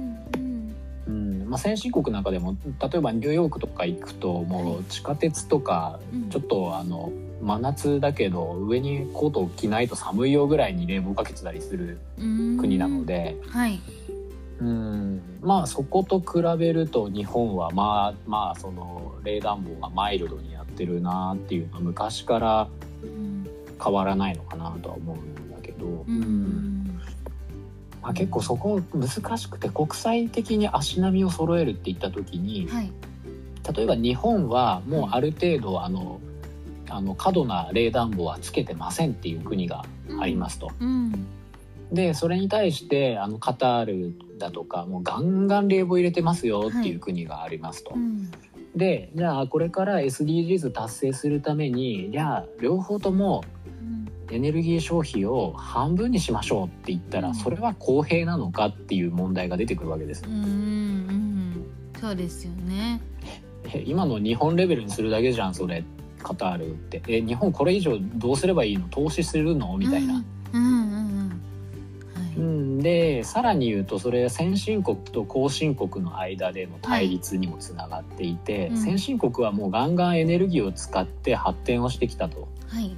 [1.48, 6.30] まあ、先進国の中でも例えばニューヨークとか行くともう地下鉄とかうん。
[6.30, 12.58] ちょっとあの真夏だけど上にコートを着ないと寒いよぐらいに冷房かけてたりするうん。
[12.58, 13.38] 国なので。
[13.50, 13.80] はい。
[14.60, 15.22] うん。
[15.41, 22.68] まあそこと比べると日本はまあまあその冷暖房がマイルドにやってるなっていうのは昔から
[23.04, 23.48] うん。
[23.84, 26.76] 変わらないのかなとは思うんだけど、ううんん
[28.08, 32.91] まあ、結構そこ難しくて国際的に足並みを揃えるって言った時にはい。
[33.76, 36.22] 例えば日本はもうある程度あの
[36.89, 39.84] あの過度な冷暖房はつけてませんっていう国が
[40.22, 40.72] ありますと。
[40.80, 41.28] うん。
[41.91, 47.91] でそれに対してあのカタールだとかもうガンガン冷房入れてますよっていう国がありますと。
[47.93, 48.32] うん。
[48.74, 53.43] でじゃあこれから SDGs 達成するためにじゃあ両方とも
[54.32, 57.36] エネルギー消費を半分にしましょうって言ったら、うん。
[57.36, 60.23] それは公平なのかっていう問題が出てくるわけです。
[60.25, 61.65] うんうんうん。
[61.99, 63.01] そうですよね。
[63.73, 65.84] え 今の日本レベルにするだけじゃんそれ。
[66.21, 67.01] カタールって。
[67.07, 68.88] え日本これ以上どうすればいいの？
[68.89, 69.78] 投資するの？
[69.78, 70.23] みたいな、
[70.53, 70.63] うん。
[70.63, 71.41] うんうんうん。
[72.15, 72.39] うはい。
[72.39, 78.78] ん、でさらに言うとそれは先進国と後進国の間での対立にもつながっていて、うん。
[78.78, 82.47] 先進国はもうガンガンエネルギーを使って発展をしてきたと。
[82.67, 82.95] はい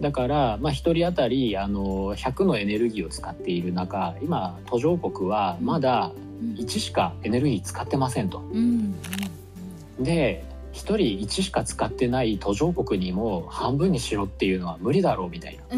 [0.00, 6.54] だから、まあ、1人当たりあの100のエネルギーを使っている中今途上国はまだうん。
[6.54, 8.38] 1しかエネルギー使ってませんと。
[8.38, 8.94] うん。
[10.00, 15.76] で1人1しか使ってない途上国にも半分にしろっていうのは無理だろうみたいな。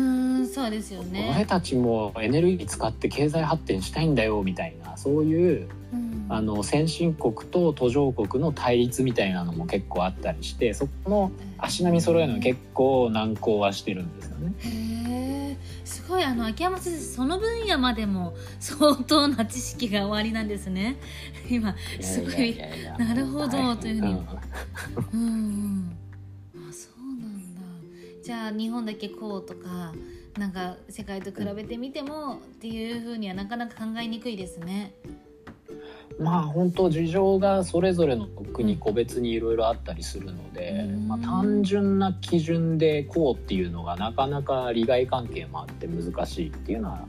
[0.53, 1.47] そうですよ俺ね。
[1.49, 6.27] たちもエネルギー使って経済発展したいんだよみたいなそういううん。
[6.29, 14.55] あの先進国と途上国の対立みたいなのも結構あったりしてそこの足並み揃えるの結構難航はしてるんですよね。
[14.61, 20.97] へえすごいあの秋山先生その分野までも相当な知識がおありなんですね。
[21.51, 22.57] 今すごい
[22.99, 24.13] なるほどというふうに。
[24.15, 24.27] ん
[25.13, 25.97] うんうん。
[26.57, 27.61] あそうなんだ。
[28.25, 29.93] じゃあ日本だけこうとか
[30.39, 34.95] なんか世界と比べてみてもっていうふうにはなかなか考えにくいですね。
[36.19, 41.09] まあ本当事情がそれぞれの国個別にいろいろあったりするので、うん。
[41.09, 47.07] まあ、単純な基準でこうっていうのがなかなか利害関係もあって難しいっていうのは、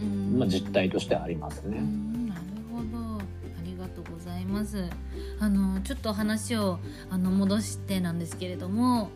[0.00, 0.38] うん。
[0.38, 1.78] まあ、実態としてはありますうね。
[1.80, 2.40] んなる
[2.72, 3.18] ほど。
[3.18, 3.22] あ
[3.64, 4.84] りがとうございます。
[5.40, 6.78] あのちょっと話を
[7.10, 9.10] あの戻してなんですけれども、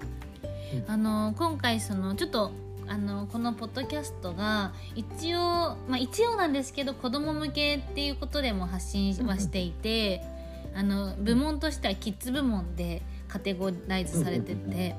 [0.86, 0.92] うん。
[0.92, 2.52] あの今回そのちょっと
[2.88, 5.38] あのこのポッドキャストが一応、
[5.88, 10.22] まあ、一応なんですけど子供向けっていうことでも発信はしていて、
[10.74, 14.94] あの部門としてはキッズ部門でカテゴライズされてて、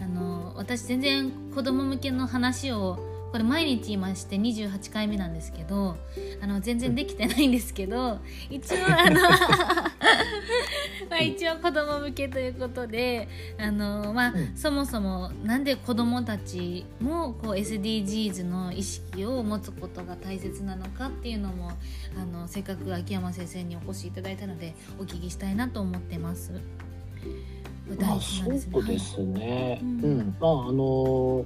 [0.00, 2.98] あの私全然子供向けの話を
[3.32, 5.96] これ毎日今して28回目なんですけど
[6.42, 8.18] あの全然できてないんですけど
[8.50, 9.20] 一応あの
[11.08, 13.28] まあ一応子供向けということで
[13.58, 21.72] あの、まあうんそもそもなんで子供たちもこう SDGs の意識を持つことが大切なのかっていうのも
[22.16, 26.52] あのせっかく秋山先生にお越しいただいたのでお聞きしたいなと思ってます。
[28.00, 30.36] まあ、そうですね、はいうんうん。
[30.40, 30.84] まああの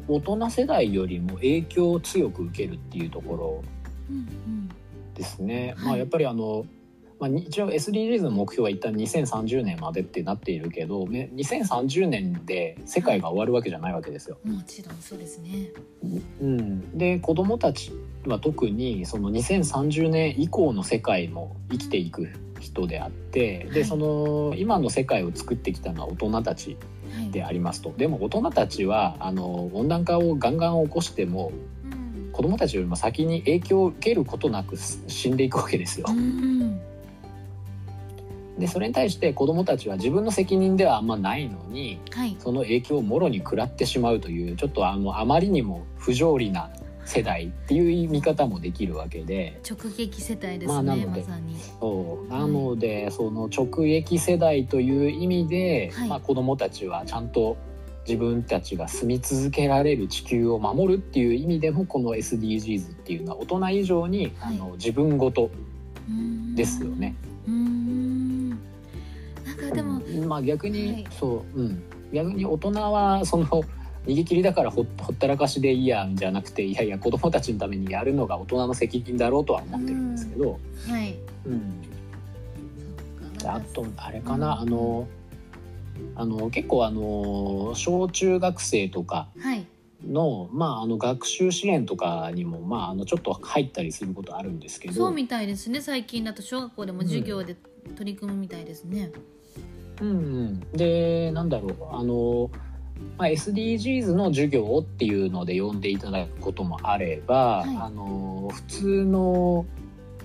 [0.09, 3.65] 大人世代よりも影響を強く受けるっていうところ
[4.11, 4.69] うん
[5.15, 5.87] ですね、はい。
[5.87, 6.67] まあやっぱりあの、
[7.19, 14.39] まあ、に一応 SDGs の目標は一旦2030年までってなっているけどね2030年で世界が終わるわけじゃないわけですよ。
[14.45, 15.71] うん、もちろんそうですね。
[16.41, 17.93] うん、で子どもたち
[18.27, 22.29] は特にその2030年以降の世界も生きていく
[22.61, 23.75] 人であってはい。
[23.75, 26.77] でその今の世界を作ってきたのは大人たち
[27.15, 27.95] はい、でありますと。
[27.97, 31.53] でも大人たちはあの温暖化をガンガン起こしても
[31.85, 32.31] うん。
[32.33, 36.07] 子どもたちよりも先に影響を受けることなく死んでいくわけですよ。
[36.09, 36.81] うん。
[38.59, 42.37] でそれに対して子どもたちは自分の責任ではあんまないのにはい。
[42.39, 46.71] その影響をもろに食らってしまうというちょっとあのあまりにも不条理な
[47.07, 49.61] 世代っていう見方もできるわけで。
[49.69, 51.57] 直撃世代ですね、まあなのでまさに。
[51.81, 52.29] そう。
[52.29, 56.09] なので、その直撃世代という意味で、はい。
[56.09, 57.57] まあ、子どもたちはちゃんと
[58.07, 64.57] 自分たちが住み続けられる地球を守るっていう意味でもこの SDGs っていうのは大人以上に、はい。
[64.57, 65.51] あの自分ごと
[66.55, 67.15] ですよね。
[67.47, 68.51] うーん。
[68.51, 68.59] なん
[69.71, 70.29] かでも、うん。
[70.29, 71.07] まあ逆に、はい。
[71.11, 71.83] そう、うん、
[72.13, 73.63] 逆に大人はその
[74.07, 81.17] 逃げ切りだからほほったらかしでいいやんじゃなくていやいや子供たちのためにやるのが大人の責任だろうとは思ってるんですけど、はい。
[81.45, 81.83] うん、
[83.39, 85.09] であとあれかな、あの
[86.15, 89.67] あの結構あの小中学生とかはい。
[90.07, 94.95] の,、まあ、あの学習支援とかにも、まあ、あのちょっと入ったりすることあるんですけど。
[94.95, 95.81] そうみたいですね。
[95.81, 97.57] 最近だと小学校でも授業で
[97.97, 99.11] 取り組むみたいですね、
[100.01, 101.97] うんうん、でなんだろう。
[101.97, 102.51] あの、
[103.19, 109.67] まあ、SDGs の授業っていうので呼んでいただくこともあれば、はいあの普通の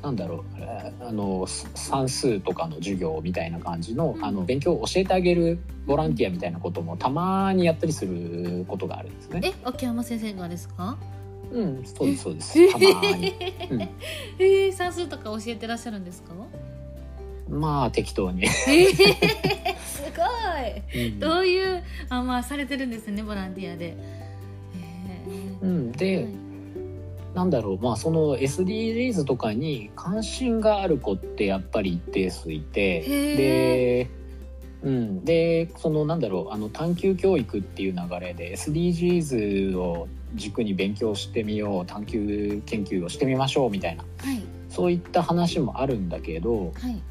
[0.03, 9.41] なんだろうえーあのす算数とかの授業みたいな感じの,、うんあの勉強を教えてあげるボランティアみたいなこともたまにやったりすることがあるんですね。
[9.43, 10.97] え秋山先生がですか？
[11.51, 12.59] うん、そうですそうです。
[12.61, 12.86] えたま
[13.17, 13.34] に。
[13.72, 16.34] うんえー、算数とか教えてらっしゃるんですか？
[17.52, 18.43] まあ適当に。
[18.47, 18.95] えー、
[19.86, 21.08] すごい。
[21.08, 21.20] うん。
[21.20, 23.95] どういうあまあされてるんですねボランティアで。
[23.97, 25.26] え
[25.62, 26.52] うん、ーで、はい。
[27.34, 34.08] なんだろうまあその SDGs とかに関心がある子ってやっぱり一定数いてへ
[34.84, 44.41] で,、うん、でそのなんだろうあの探究教育っていう流れで SDGs を軸に勉強してみよう探究研究をしてみましょうみたいなはい。
[44.70, 47.02] そういった話もあるんだけどはい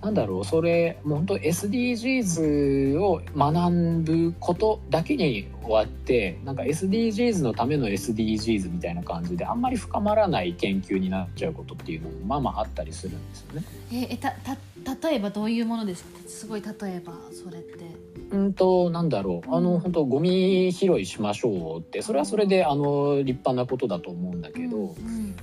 [0.00, 3.72] なんだろうそれもう本当 SDGs を学
[4.02, 13.66] ぶことだけに終わってなんか SDGs のための SDGs みたいな感じであんまり深まらない研究になっちゃうことっていうのもまあまああったりするんですよね。
[14.10, 16.20] えたた例えばどういうものですか？
[16.28, 17.84] すごい例えばそれって。
[18.30, 25.34] うんとなんだろうあの本当ゴミ拾いしましょうってそれはそれであの立派なことだと思うんだけど、うん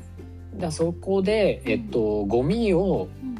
[0.59, 3.35] だそこで、えっと、ゴミをうん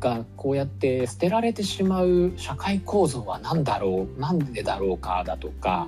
[0.00, 5.86] がこうやって捨てられてしまう社会構造は何だろうなんでだろうかだとか、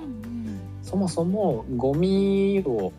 [0.83, 2.91] そもそもゴミを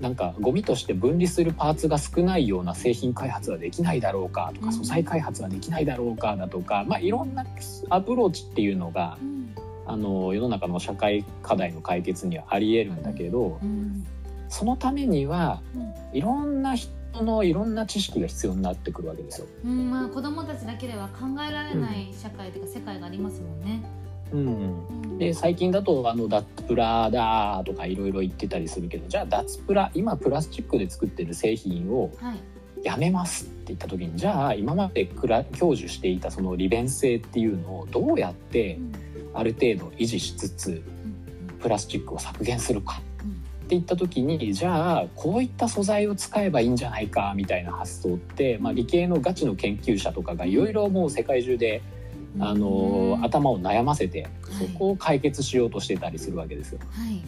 [0.00, 4.72] なんかゴミとして分離するパーツが少ないような製品開発はできないだろうかとか、うん。
[4.72, 7.44] 素材開発はできないだろうかだとか、まあ、いろんな
[7.90, 9.54] アプローチっていうのがうん。
[9.88, 14.06] あの世の中の社会課題の解決にはありえるんだけどうん。
[14.48, 16.18] そのためにはうん。
[16.18, 16.90] いろんな人
[17.22, 19.46] のいろんな知識が必要になってくるわけですよ。
[19.64, 23.82] うんまあ子供たちだけでは考えられない社会というか世界がありますもんね。
[24.32, 24.46] うん。
[25.02, 25.18] うん。
[25.18, 32.38] で最近だとあの脱プラだとかいろいろ言ってたりするけどじゃあ脱プラ今プラスチックで作ってる製品をはい。
[32.82, 38.92] やめますって言った時にじゃあ今までくら享受していたその利便性っていうのをどうやってうん。
[39.34, 41.58] ある程度維持しつつうん。
[41.58, 43.00] プラスチックを削減するか。
[43.00, 43.15] うん
[43.66, 51.82] って言った時にじゃあこういった素材を使えばいいんじゃないかみたいな発想って、まあ、理系のガチの研究者とかがいろいろもう世界中で、
[52.36, 56.80] うんあのうん頭を悩ませてはいそこを解決しようとしてたりするわけですよ。
[56.90, 57.22] はい。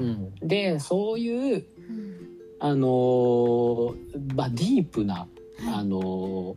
[0.00, 2.16] うん、でそういううん
[2.58, 5.28] あのーまあ、ディープな、
[5.66, 5.84] あはい。
[5.84, 6.56] のー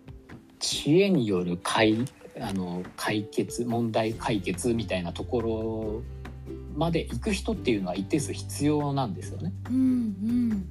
[0.60, 1.98] 知恵による解
[2.40, 6.02] あの解決問題解決みたいなところ
[6.76, 9.54] まで行く人っていうのは一定数必要なんですよね。
[9.70, 10.70] うん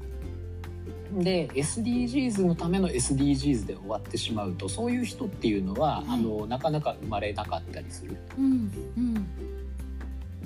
[1.18, 8.16] で SDGs のための SDGs で終わってしまうとそういう人っていうのは、はいあのなかなか生まれなかったりする。
[8.38, 9.26] うんうん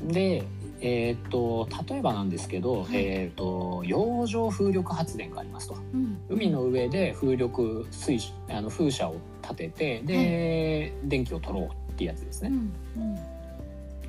[0.06, 0.44] で、
[0.80, 5.74] えー、と例えばなんですけど、はいえー、と洋上風力発電がありますと。
[5.92, 6.18] うん。
[6.28, 12.50] 海の上で風力水あの風車を立ててで、電気を取ろうっていうやつですね。
[12.50, 12.56] うん
[13.02, 13.37] うん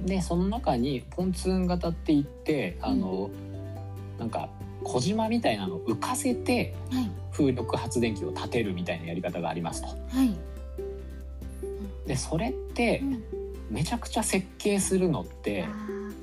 [0.05, 3.29] でその中にポンツーン型って言ってあの、
[4.17, 4.49] なんか
[4.83, 9.87] 小島みたいなのを浮かせてはい風力発電機を立てるみたいなやり方がありますと。
[9.87, 10.35] はい。
[12.05, 13.23] でそれってうん
[13.69, 15.65] めちゃくちゃ設計するのって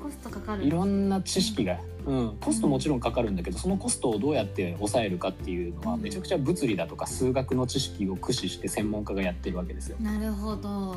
[0.02, 0.64] コストかかる。
[0.64, 9.96] いろんな知識が、うん、コストもちろんかかるんだけどそのコストをどうやって抑えるかっていうのはうんめちゃくちゃ物理だとか数学の知識を駆使して専門家がやってるわけですよ。
[10.00, 10.96] なるほど。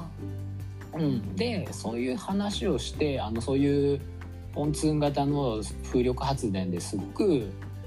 [0.98, 4.02] うん、でそういう話をしてあのそういう
[4.54, 7.24] ポンツーン型の風力発電ですごく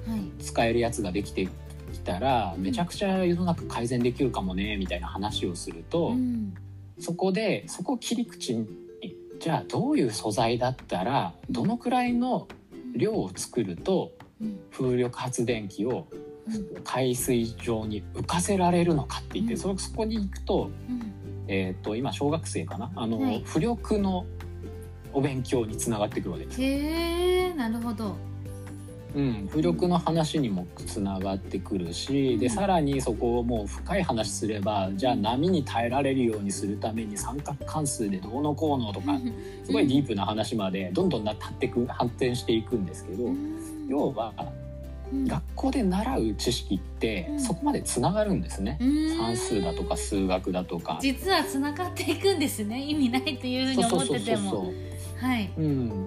[0.06, 0.42] はい。
[0.42, 1.48] 使えるやつができて
[1.92, 6.54] きたらうんめちゃくちゃ世の中改善できるかもねみたいな話をすると、うん。
[6.98, 8.66] そこでそこを切り口に
[9.40, 12.46] じゃあどういう素材だったらどのくらいの
[12.94, 14.58] 量を作るとうん。
[14.70, 16.08] 風力発電機を
[16.48, 16.82] うん。
[16.82, 19.60] 海水上に浮かせられるのかって言って、うん。
[19.60, 21.12] そそこに行くと,、うん
[21.48, 22.90] えー、と今小学生かな？
[22.94, 23.42] あの、はい。
[23.44, 24.24] 浮力の
[25.12, 26.62] お勉強につながってくるわけです。
[26.62, 26.66] へ
[27.48, 28.16] えなるほど。
[29.14, 32.40] うん、浮力の話にもつながってくるし、うん。
[32.40, 39.18] でさらにそこをもう深い話すればじゃあ波に耐えられるようにするために三角関数でどうのこうのとか
[39.64, 43.58] すごいディープな話までどんどんな発ってく発展していくんですけど、うん。
[43.86, 44.61] 要はうん
[45.12, 47.40] 学校で習う知識ってうん。
[47.40, 48.78] そこまでつながるんですね。
[48.80, 49.16] うん。
[49.16, 50.98] 算数だとか数学だとか。
[51.00, 52.82] 実はつながっていくんですね。
[52.82, 54.72] 意味ないというふうに思ってても。
[55.20, 55.50] はい。
[55.56, 56.06] うん、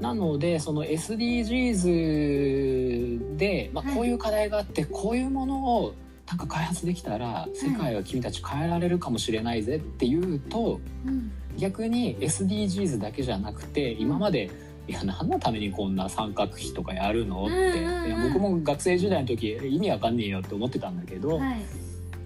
[0.00, 3.94] なのでその SDGs で、まあ、はい。
[3.94, 5.94] こういう課題があって、こういうものを
[6.28, 11.32] なんか開発できたら世界は君たち変えられるかもしれないぜっていうとうん。
[11.58, 14.50] 逆に SDGs だけじゃなくて今まで
[14.88, 17.44] いや何のためにこんな三角比とかやるの？
[17.44, 21.60] って、いや僕も学生時代の時意味わかんねえよって思ってたんだけど、はい。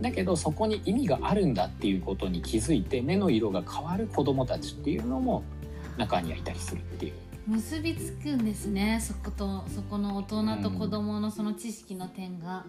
[0.01, 5.45] だけどそこに意味があるんだっていうことに気づいて目の色が変わる子どもたちっていうのも
[5.97, 7.13] 中にはいたりするっていう。
[7.47, 12.65] 結びつくんですねそことそこの大人と子供のその知識の点が、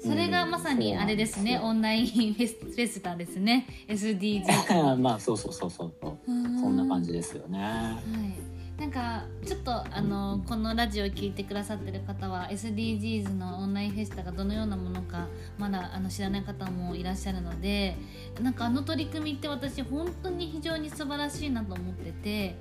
[0.00, 5.92] それがまさにあれですね、うんオンラインフェスフェスタですね SDGs まあそうそうそうそう。
[6.00, 6.32] そうそ
[6.68, 7.58] んな感じですよね。
[7.58, 15.26] はい、なんかちょっとあのこのラジオを聞いてくださってる方は SDGs のオンラインフェスタがどのようなものか
[15.58, 17.96] まだあの知らない方もいらっしゃるので
[18.40, 22.56] なんかあの取り組みって私本当に非常に素晴らしいなと思ってて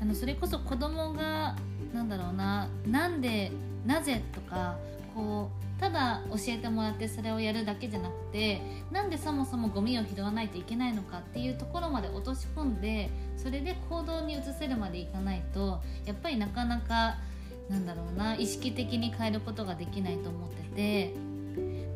[0.00, 1.56] あのそれこそ子供が
[1.92, 3.50] なんだろうななんで
[3.84, 4.76] なぜとか
[5.16, 8.60] こうただ教えてもらってそれをやるだけじゃなくて
[8.90, 17.18] なんでそもそもゴミを拾わないといけないのかっていうところまで落とし込んでそれで行動に移せるまでいかないとやっぱりなかなか
[17.68, 21.14] なんだろうな意識的に変えることができないと思ってて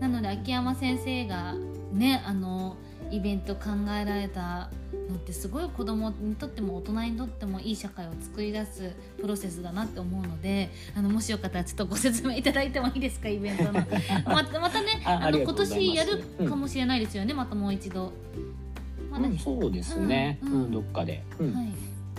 [0.01, 1.55] なので秋山先生が
[1.93, 2.77] ねあの
[3.11, 3.71] イベント考
[4.01, 4.71] えられた
[5.13, 13.29] のってすごい子供にとっても大人にとってもいい社会を作り出すプロセスだなって思うのであのもしよかったらちょっとご説明いただいてもいいですか？
[13.29, 13.73] イベントの。
[14.27, 18.13] またまたねあの今年やるかもしれないですよね、またもう一度。
[19.11, 20.63] まだうん、そうですね、ううん。
[20.69, 21.23] んどっかで。
[21.39, 21.53] うん。
[21.55, 21.69] はい。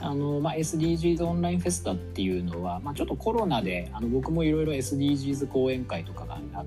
[0.01, 6.65] あのまあ、SDGs オンラインフェスタっていうのは、まあ、ちょっとコロナであの僕もいろいろ SDGs 講演会とかがあの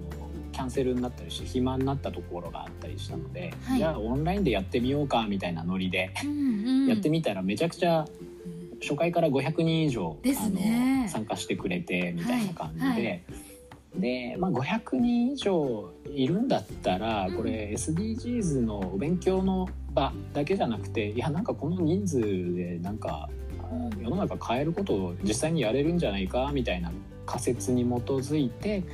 [0.56, 3.78] キャンセルになったりして暇になったところがあったりしたので、はい。
[3.78, 8.06] じゃあオンラインでやってみようかみたいなノリでうんうんやってみたらめちゃくちゃ
[8.80, 11.04] 初回から500人以上、ね。
[11.04, 12.86] あの参加してくれてみたいな感じで。
[12.86, 13.22] はいはい。
[13.96, 17.36] で、まあ、500人以上いるんだったらうん。
[17.36, 22.20] これ SDGs のお勉強の場だけじゃなくていやなんかこの人数
[22.54, 23.28] でなんか
[24.00, 26.92] 世の中変えることを実際にやれるんじゃないかみたいな
[27.26, 28.84] 仮説に基づいて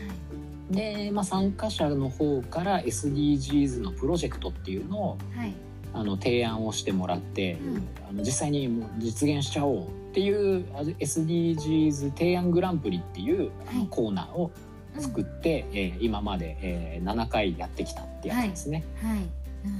[0.72, 5.54] で、まあ、参加者の方から SDGs のプロジェクトっていうのをはい。
[5.94, 7.76] あの提案をしてもらって、うん。
[8.08, 13.86] あの実際にもう実現しちゃおうっていうあ SDGs 提案グランプリっていうはい。
[13.90, 14.50] コーナーを
[14.98, 18.84] 作って、えー今まで、えー7回やってきたってやつですね。
[19.02, 19.18] はい、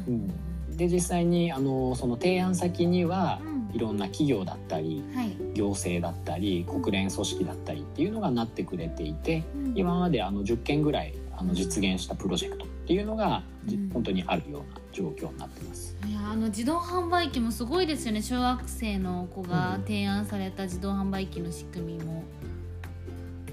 [0.09, 0.77] うん。
[0.77, 5.37] で実際にあのその提案先にはうんいろんな企業だったりはい。
[5.55, 9.45] 行政だったり国連組織だったりっていうのがなってくれていて
[9.75, 13.91] 今まであの10件ぐらいあの実現したプロジェクトっていうのが、じうん。
[13.91, 15.97] 本当にあるような状況になってます。
[16.07, 18.23] いやあの自動販売機もすごいですよね。
[18.23, 22.25] 小学生の子が提案された自動販売機の仕組みも。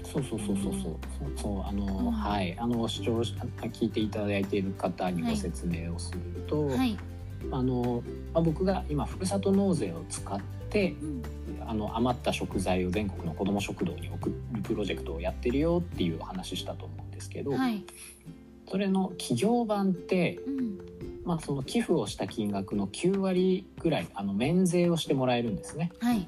[0.04, 0.72] そうそうそうそうそう。
[0.72, 0.98] そう
[1.36, 2.10] そうあの、うん。
[2.10, 2.56] はい。
[2.58, 6.98] あの視聴者聞いていただいている方にご説明をすると、はい、
[7.50, 11.22] あのまあ、僕が今ふるさと納税を使ってうん。
[11.66, 17.84] あの余った食材を全国の子ども食堂に送るプロジェクトをやってるよっていうお話したと思うんですけど、はい。
[18.68, 20.78] それの企業版って、うん。
[21.24, 25.92] まあ、その寄付をした金額の9割ぐらいあの免税をしてもらえるんですね。
[26.00, 26.26] はい。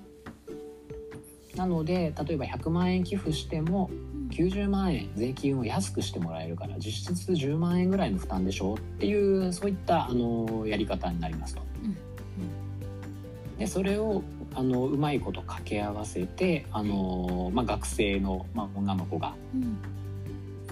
[1.56, 11.62] なので例えば100万円寄付してもうん90万円税金を安くしてもらえるから実質10万円ぐらいの負担でしょうっていうそういったあのやり方になりますと。
[11.84, 13.58] うん。
[13.58, 14.22] でそれを
[14.54, 19.76] あのうまいこと掛け合わせてあの、まあ、学生の、まあ、女の子がうん。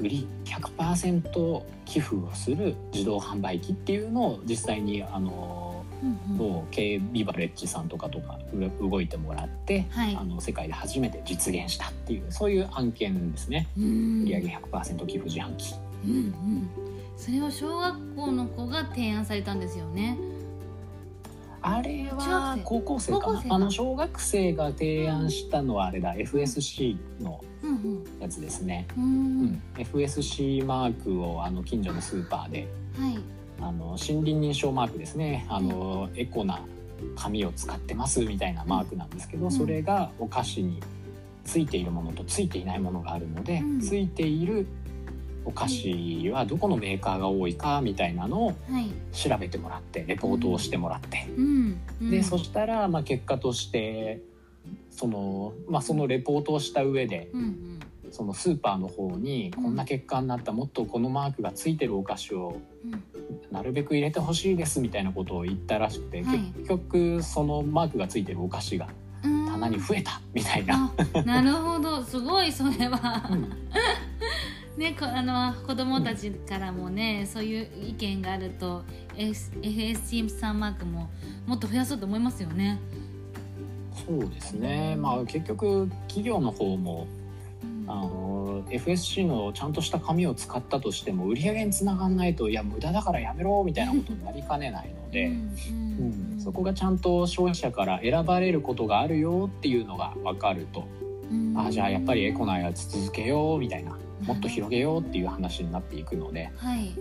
[0.00, 5.69] 売り100%寄付をする自動販売機っていうのを実際にあの
[6.02, 6.36] うんうん。
[6.36, 10.16] もう K ビバレッジさんとかとかう動いてもらって、はい。
[10.16, 13.68] あの世界で初めて実現したっていうそういう案件ですね。
[13.78, 14.24] うん。
[14.24, 15.74] 売上100%寄付自販機。
[16.06, 16.70] うんうん。
[17.16, 20.16] それを小学校の子が提案されたんですよね。
[21.62, 23.42] あれ中は高校生かな。
[23.50, 29.04] あの小学生が提案したのはあれだ FSC のうんやつですね、うん。
[29.04, 33.18] ううんん、FSC マークをあの近所のスーパーではい
[33.60, 35.46] あの森林認証マークですね。
[35.48, 36.60] あの、エコな
[37.16, 39.50] 紙を使ってますみたいなマークなんですけど、うん。
[39.50, 40.82] それがお菓子に
[41.44, 43.80] ついているものとついていないものがあるので、うん。
[43.80, 44.66] ついている
[45.44, 48.90] お菓子はどこのメーカーが多いかみたいなのをはい。
[49.12, 51.26] 調べてもらってレポートをしてもらって、
[52.00, 54.20] でそしたら、まあ、結果として
[54.90, 57.79] その,、まあ、そのレポートをした上でうんうん
[58.10, 63.02] そのスーパーの方にこんな結果になったもっとこのマークがついてるお菓子をうん。
[63.50, 66.38] なるべく入れてほしいですみたいなことを言ったらしくて、はい。
[66.58, 68.88] 結局そのマークがついてるお菓子が
[69.24, 69.46] うん。
[69.46, 70.92] 棚に増えたみたいな。
[71.14, 72.02] あなるほど。
[72.02, 73.50] すごいそれは、うん。
[74.78, 78.82] ねこあの子供たちからもね、そういう意見があると
[79.16, 81.10] S- FSC マークも
[81.46, 82.80] もっと増やそうと思いますよね。
[84.06, 87.19] そうですね、まあ、結局企業の方もうん
[87.92, 100.88] あの FSC のちゃんとした紙を使ったとしても売り上げにつながんないといや無駄だからやめろみたいなことになりかねないので、うんうんそこがちゃんと消費者から選ばれることがあるよっていうのが分かると、
[101.30, 101.54] うん。
[101.54, 106.94] あじゃあやっぱりエコなやつ続けようみたいなもっと広げようっていう話になっていくので、はい。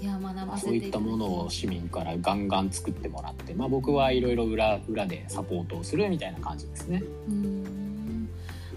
[0.00, 7.02] いや学まあ、ばそういったものを市民からガンガン作ってもらって、まあ、僕はいろいろ裏裏でサポートをするみたいな感じですね。
[7.28, 8.28] うーん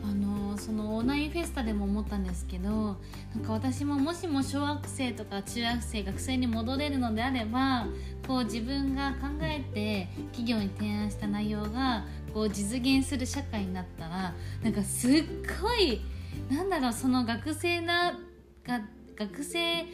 [0.03, 7.88] あのそのオンラインフェスタでも思ったんですけどなんか私ももしも小学生とか中学生学生に戻れるのであれば
[8.28, 15.24] こう自分が考えて企業に提案した内容がこう実現する社会になったらなんかすっ
[15.61, 16.01] ごい
[16.49, 18.19] なんだろうその学生な
[18.65, 18.82] が
[19.15, 19.86] 学生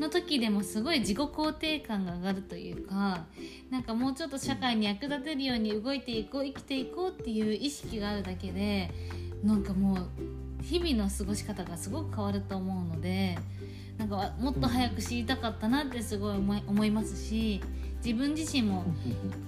[0.00, 3.24] の時でもすごい自己肯定感が上がるというか
[3.70, 8.90] なんかもうちょっと社会に役立てるように動いていこう生きていこうっていう意識があるだけで
[9.42, 13.38] なんかもう日々の過ごし方がすごく変わると思うので
[13.98, 17.60] なんかもっと早く知りたかったなってすごい思い思いますし
[18.04, 18.84] 自分自身も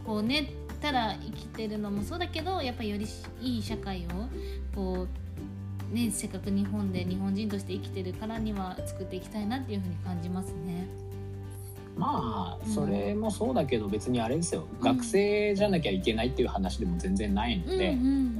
[0.04, 3.06] こうねたら生きてるのもそうだけどやっぱりより
[3.40, 4.10] いい社会を
[4.74, 5.25] こう
[5.90, 10.86] ねせっかく日本で日本人として生きてるからには作っていきたいなっていうふうに感じますね。
[11.96, 14.84] まあうんそれもそうだけど別にあれですよ、うん。
[14.84, 18.36] 学生じゃなきゃいけないっていう話でも全然ないので、うん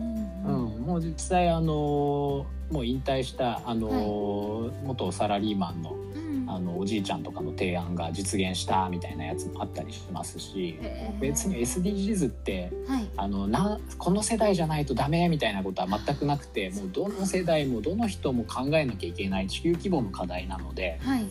[0.86, 6.16] もう実際あのもう引退したあの、元サラリーマンのうん
[6.47, 10.78] あのおじいちゃんとかの提案が実現したみたいなやつもあったりしますし
[11.20, 13.07] 別に SDGs ってはい。
[13.16, 21.26] あのなこの世代じゃないとダメみたいなことは全くなくてもうどの世代もどの人も考えなきゃいけない地球規模の課題なので、はい。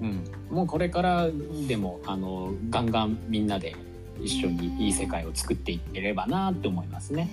[0.00, 1.28] うん、もうこれから
[1.68, 3.76] でもあのガンガンみんなで
[4.20, 7.28] 一緒にいい世界を作っていければなって思いますね。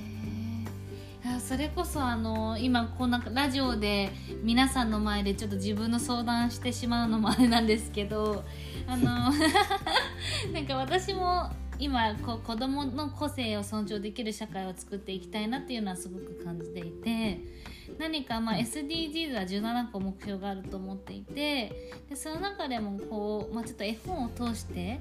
[1.40, 4.12] それこそあの今こんかラジオで
[4.44, 8.44] 皆さんの前でちょっと自分の相談してしまうのもあれなんですけど
[8.88, 9.06] あの
[10.54, 11.50] なんか私も
[11.80, 17.40] 今こう子供の個性を尊重できる社会を作っていきたいなっていうのはすごく感じていて
[18.00, 25.00] 何かまあ SDGs は17個目標があると思っていてでその中でもこう、まあ、ちょっと絵本を通して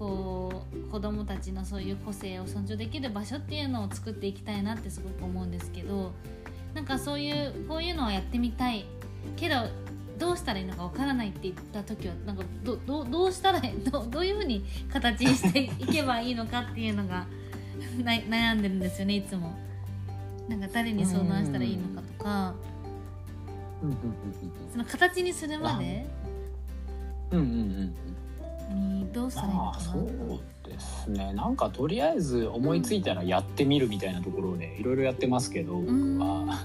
[0.00, 6.12] こう子どもたちのそういう個性を尊重できる場所っていうのを作っていきたいなってすごく思うんですけど
[6.72, 8.86] なんかそういうこういうのはやってみたい
[9.36, 9.56] けど
[10.18, 13.60] どうしたらいいのかわからないって言った時はなんかどどどうしたら
[13.92, 17.26] どどういうふうに形にしていけばいいのかっていうのが
[18.02, 19.54] な悩んでるんですよねいつも。
[20.48, 22.54] なんか誰に相談したらいいのかとか。
[24.72, 26.06] その形にするまで。
[27.30, 27.50] うんうんう
[27.84, 27.94] ん
[28.74, 29.72] にどうしたらいいのかな？
[29.72, 31.32] まあそうですね。
[31.32, 36.58] なんかとりあえず思いついたらやってみるみたいなところでいろいろやってますけど僕は。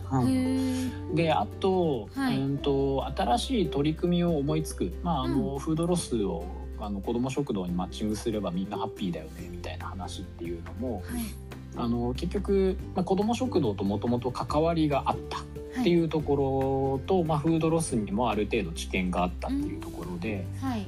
[1.14, 2.38] であと,、はい。
[2.38, 6.46] うんと新しい取り組みを思いつく、まああのうフードロスを
[6.80, 11.22] あの子ども食堂にマッチングすればみんなハッピーだよねみたいな話っていうのもはい。
[11.78, 15.44] あの結局、まあ、子ども食堂ともともと関わりがあったは
[15.82, 20.88] っていうところと、まあ、フードロスにもある程度知見があったっていうところで、はい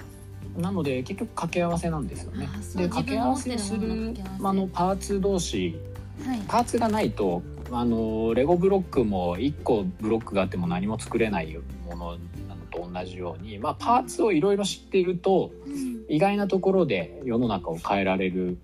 [0.57, 2.47] なので結局掛け合わせなんですよね。
[2.75, 3.57] で掛け合わせ。
[3.57, 5.79] するああのパーツ同士
[6.25, 6.39] はい。
[6.47, 15.97] パーツがないとあのレゴブロックも1個ブロックがあっても何も作れないものなのと同じように、まあ、パーツをいろいろ知っているとうん。
[16.09, 18.57] 意外なところで世の中を変えられる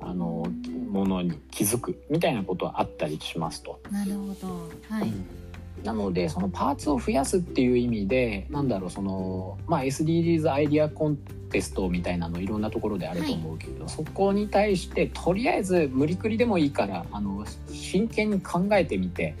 [0.00, 0.46] あの
[0.90, 3.80] ものに気づくみたいなことはあったりしますと。
[3.90, 4.70] なるほど。
[4.88, 5.12] はい
[5.86, 19.36] なのでそのパーツを増やすっていう意味でなんだろうその、まあ、SDGs アイディアコンテストみたいなのいろんなところであると思うけど、そこに対してとりあえず無理くりでもいいからあの真剣に考えてみて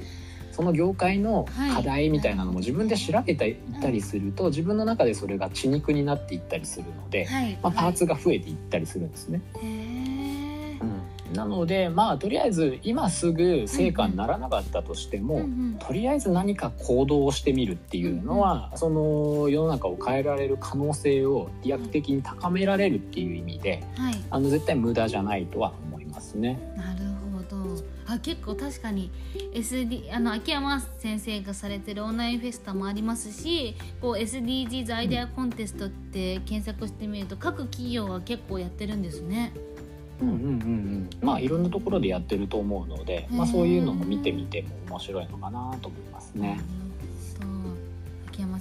[0.52, 7.58] その業界の課題みたいなのも自分で調べていったりすると、自分の中でそれが血肉になっていったりするので、はい。
[7.62, 9.42] まあ、パーツが増えていったりするんですね。
[9.56, 9.85] へー
[11.36, 15.76] なのでまあとりあえず今すぐ成果にならなかったとしても、うんうん。
[15.78, 24.14] とりあえず何か行動をしてみるっていうのは、その世の中を変えられる可能性を飛躍的に高められるっていう意味ではい。
[24.30, 26.58] あの絶対無駄じゃないとは思いますね。
[26.76, 27.00] なる
[27.32, 27.82] ほど。
[28.08, 29.10] あ結構確かに
[29.52, 39.52] SD あの秋山先生がされてるオンラインフェスタもありますしこう SDGs アイデアコンテストって検索してみると各企業が結構やってるんですね。
[39.70, 39.75] うん
[40.20, 46.58] うんうんうん、まあいろんなところでやってると思うので、まあ、そういうのも見てみても面白いのかなと思いますね。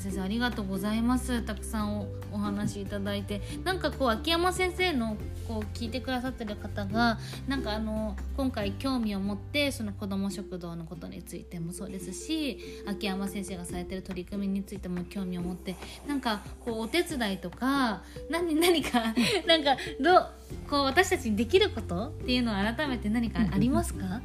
[0.06, 1.42] 先生ありがとうございます。
[1.42, 3.42] たくさんおお話いただいて。
[3.64, 15.76] なんかこう秋山先生のこう聞いてくださってる方がなんかあの今回興味を持ってその子ども食堂のことについてもそうですし秋山先生がされてる取り組みについても興味を持って
[16.08, 19.14] なんかこうお手伝いとか何何か
[19.48, 20.28] なんかど
[20.70, 24.22] こう私たちにできることっていうのは改めて何かありますか、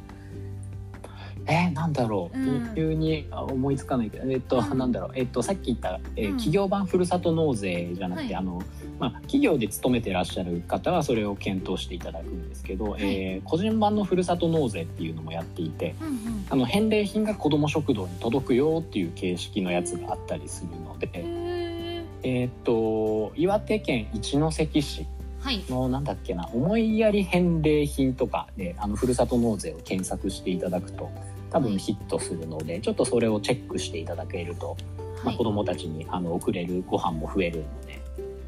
[1.47, 2.75] えー、なんだろう、うん。
[2.75, 4.77] 急にあ思いつかないけど、えっと、うん。
[4.77, 6.37] なんだろう、えっと、さっき言った、えーうん。
[6.37, 8.35] 企業版ふるさと納税じゃなくて、はい。
[8.35, 8.61] あの、
[8.99, 13.01] まあ、企業で勤めてらっしゃる方はそれを検討していただくんですけど、い。
[13.01, 16.45] えー個人版のふるさと納税っていうのもやっていて、うんうん。
[16.49, 25.63] あの返礼品が子ども食堂に届くよっていう形式のやつがあったりするので、へえーっと岩手県一関市ーはい。
[25.69, 31.09] のなんだっけな思いやり返礼品とかであのふるさと納税を検索していただくと
[31.51, 34.77] 多分ヒットするので、ちょっとそれをチェックしていただけると、
[35.17, 35.37] まあ、はい。
[35.37, 38.01] 子どもたちにあの送れるご飯も増えるので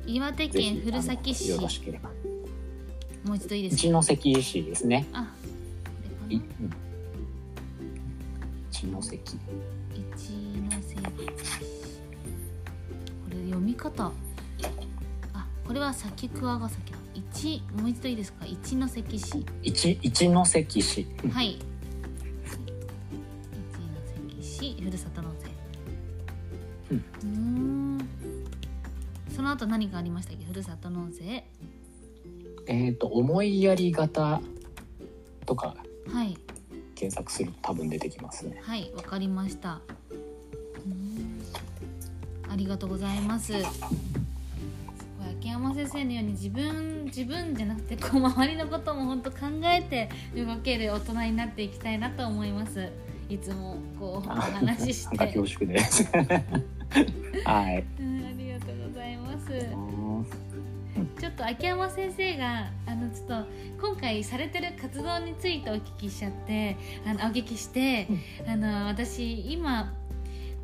[0.08, 1.50] 岩手県古崎市。
[1.50, 2.10] よろしければ。
[3.26, 4.00] もう一度いいですか？
[4.02, 5.06] 一関市ですね。
[5.14, 5.32] あ
[6.24, 6.70] これいかうん。
[8.72, 9.00] 一関。
[9.00, 9.02] な
[9.94, 10.32] 一
[10.76, 11.02] ノ瀬こ
[13.30, 14.12] れ読み方。
[15.34, 16.98] あこれは先桑ヶ崎だ。
[17.14, 18.46] 一もう一度いいですか？
[18.46, 19.46] 一ノ関市。
[19.62, 21.08] 一一関市。
[21.24, 21.60] うんはい
[24.72, 25.48] 一ノ関市ふるさと納税
[26.92, 28.08] うんうーん
[29.36, 30.46] その後何がありましたっけ？
[30.46, 31.46] ふるさと納税
[32.68, 34.42] えっ、と思いやり型
[35.46, 35.76] とか
[36.08, 36.38] はい
[36.96, 38.62] 検索すると多分出てきますね。
[38.64, 39.82] はい、わかりました。
[42.50, 43.54] ありがとうございます。
[45.40, 52.90] 秋山先生のように自分自分じゃなくてこう周りのことも本当考えて動ける大人になっていきたいなと思います。
[53.30, 55.34] いつもこうおあ話ししなんかて。
[55.40, 56.04] 恐縮です。
[56.14, 57.84] はい。
[58.00, 60.04] うん、ありがとうございます。
[61.20, 63.48] ちょっと秋山先生があのちょっと
[63.82, 68.08] 今回されてる活動についてお聞きしちゃってあのお聞きして、
[68.46, 69.94] あの私今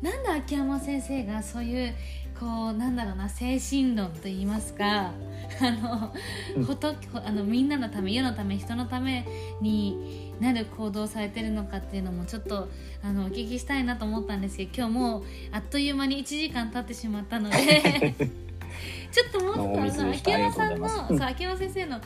[0.02, 1.94] なんで秋山先生がそういう
[2.38, 5.12] こうなんだろうな精神論と言いますか
[5.60, 6.12] あの、
[6.56, 9.26] うんほとあのみんなのため世のため人のため
[9.60, 12.68] になる行動をされてるのかっていうのもちょっと
[13.02, 15.22] あのお聞きしたいなと思ったんですけど今日もう
[15.52, 18.14] あっという間に1時間経ってしまったので
[19.12, 22.00] ちょっともっとおあの秋山さんのそう秋山先生の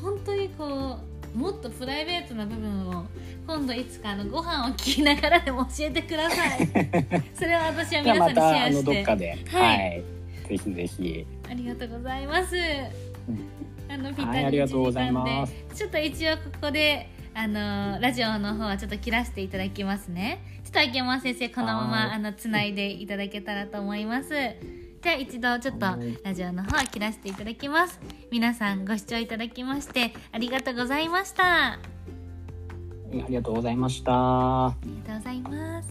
[0.00, 0.98] 本当にこ
[1.34, 3.04] うもっとプライベートな部分を
[3.46, 6.68] 今度いつかあのご飯を聞きながらでも教えてください。
[7.34, 10.02] それは私は皆さんにシェたあのアしてどっかで、ははい。
[10.44, 11.26] い、ぜひぜひ。
[11.48, 12.56] ありがとうございます。
[13.88, 15.46] あのぴったり1りがとうござい時間ま。
[15.46, 15.78] です。
[15.78, 17.08] ちょっと一応ここで
[17.42, 20.44] あのラジオの方はちょっと切らせていただきますね。
[20.62, 24.28] ちょっと秋山先生このままあのつないでいただけたらと思います。
[24.28, 25.86] じゃあ一度ちょっと
[26.22, 27.98] ラジオの方は切らせていただきます。
[28.30, 31.72] 皆さんご視聴いただきましてありがとうございました。
[31.72, 31.78] あ
[33.10, 34.12] りがとうございました。
[34.12, 35.88] ありがとうございます。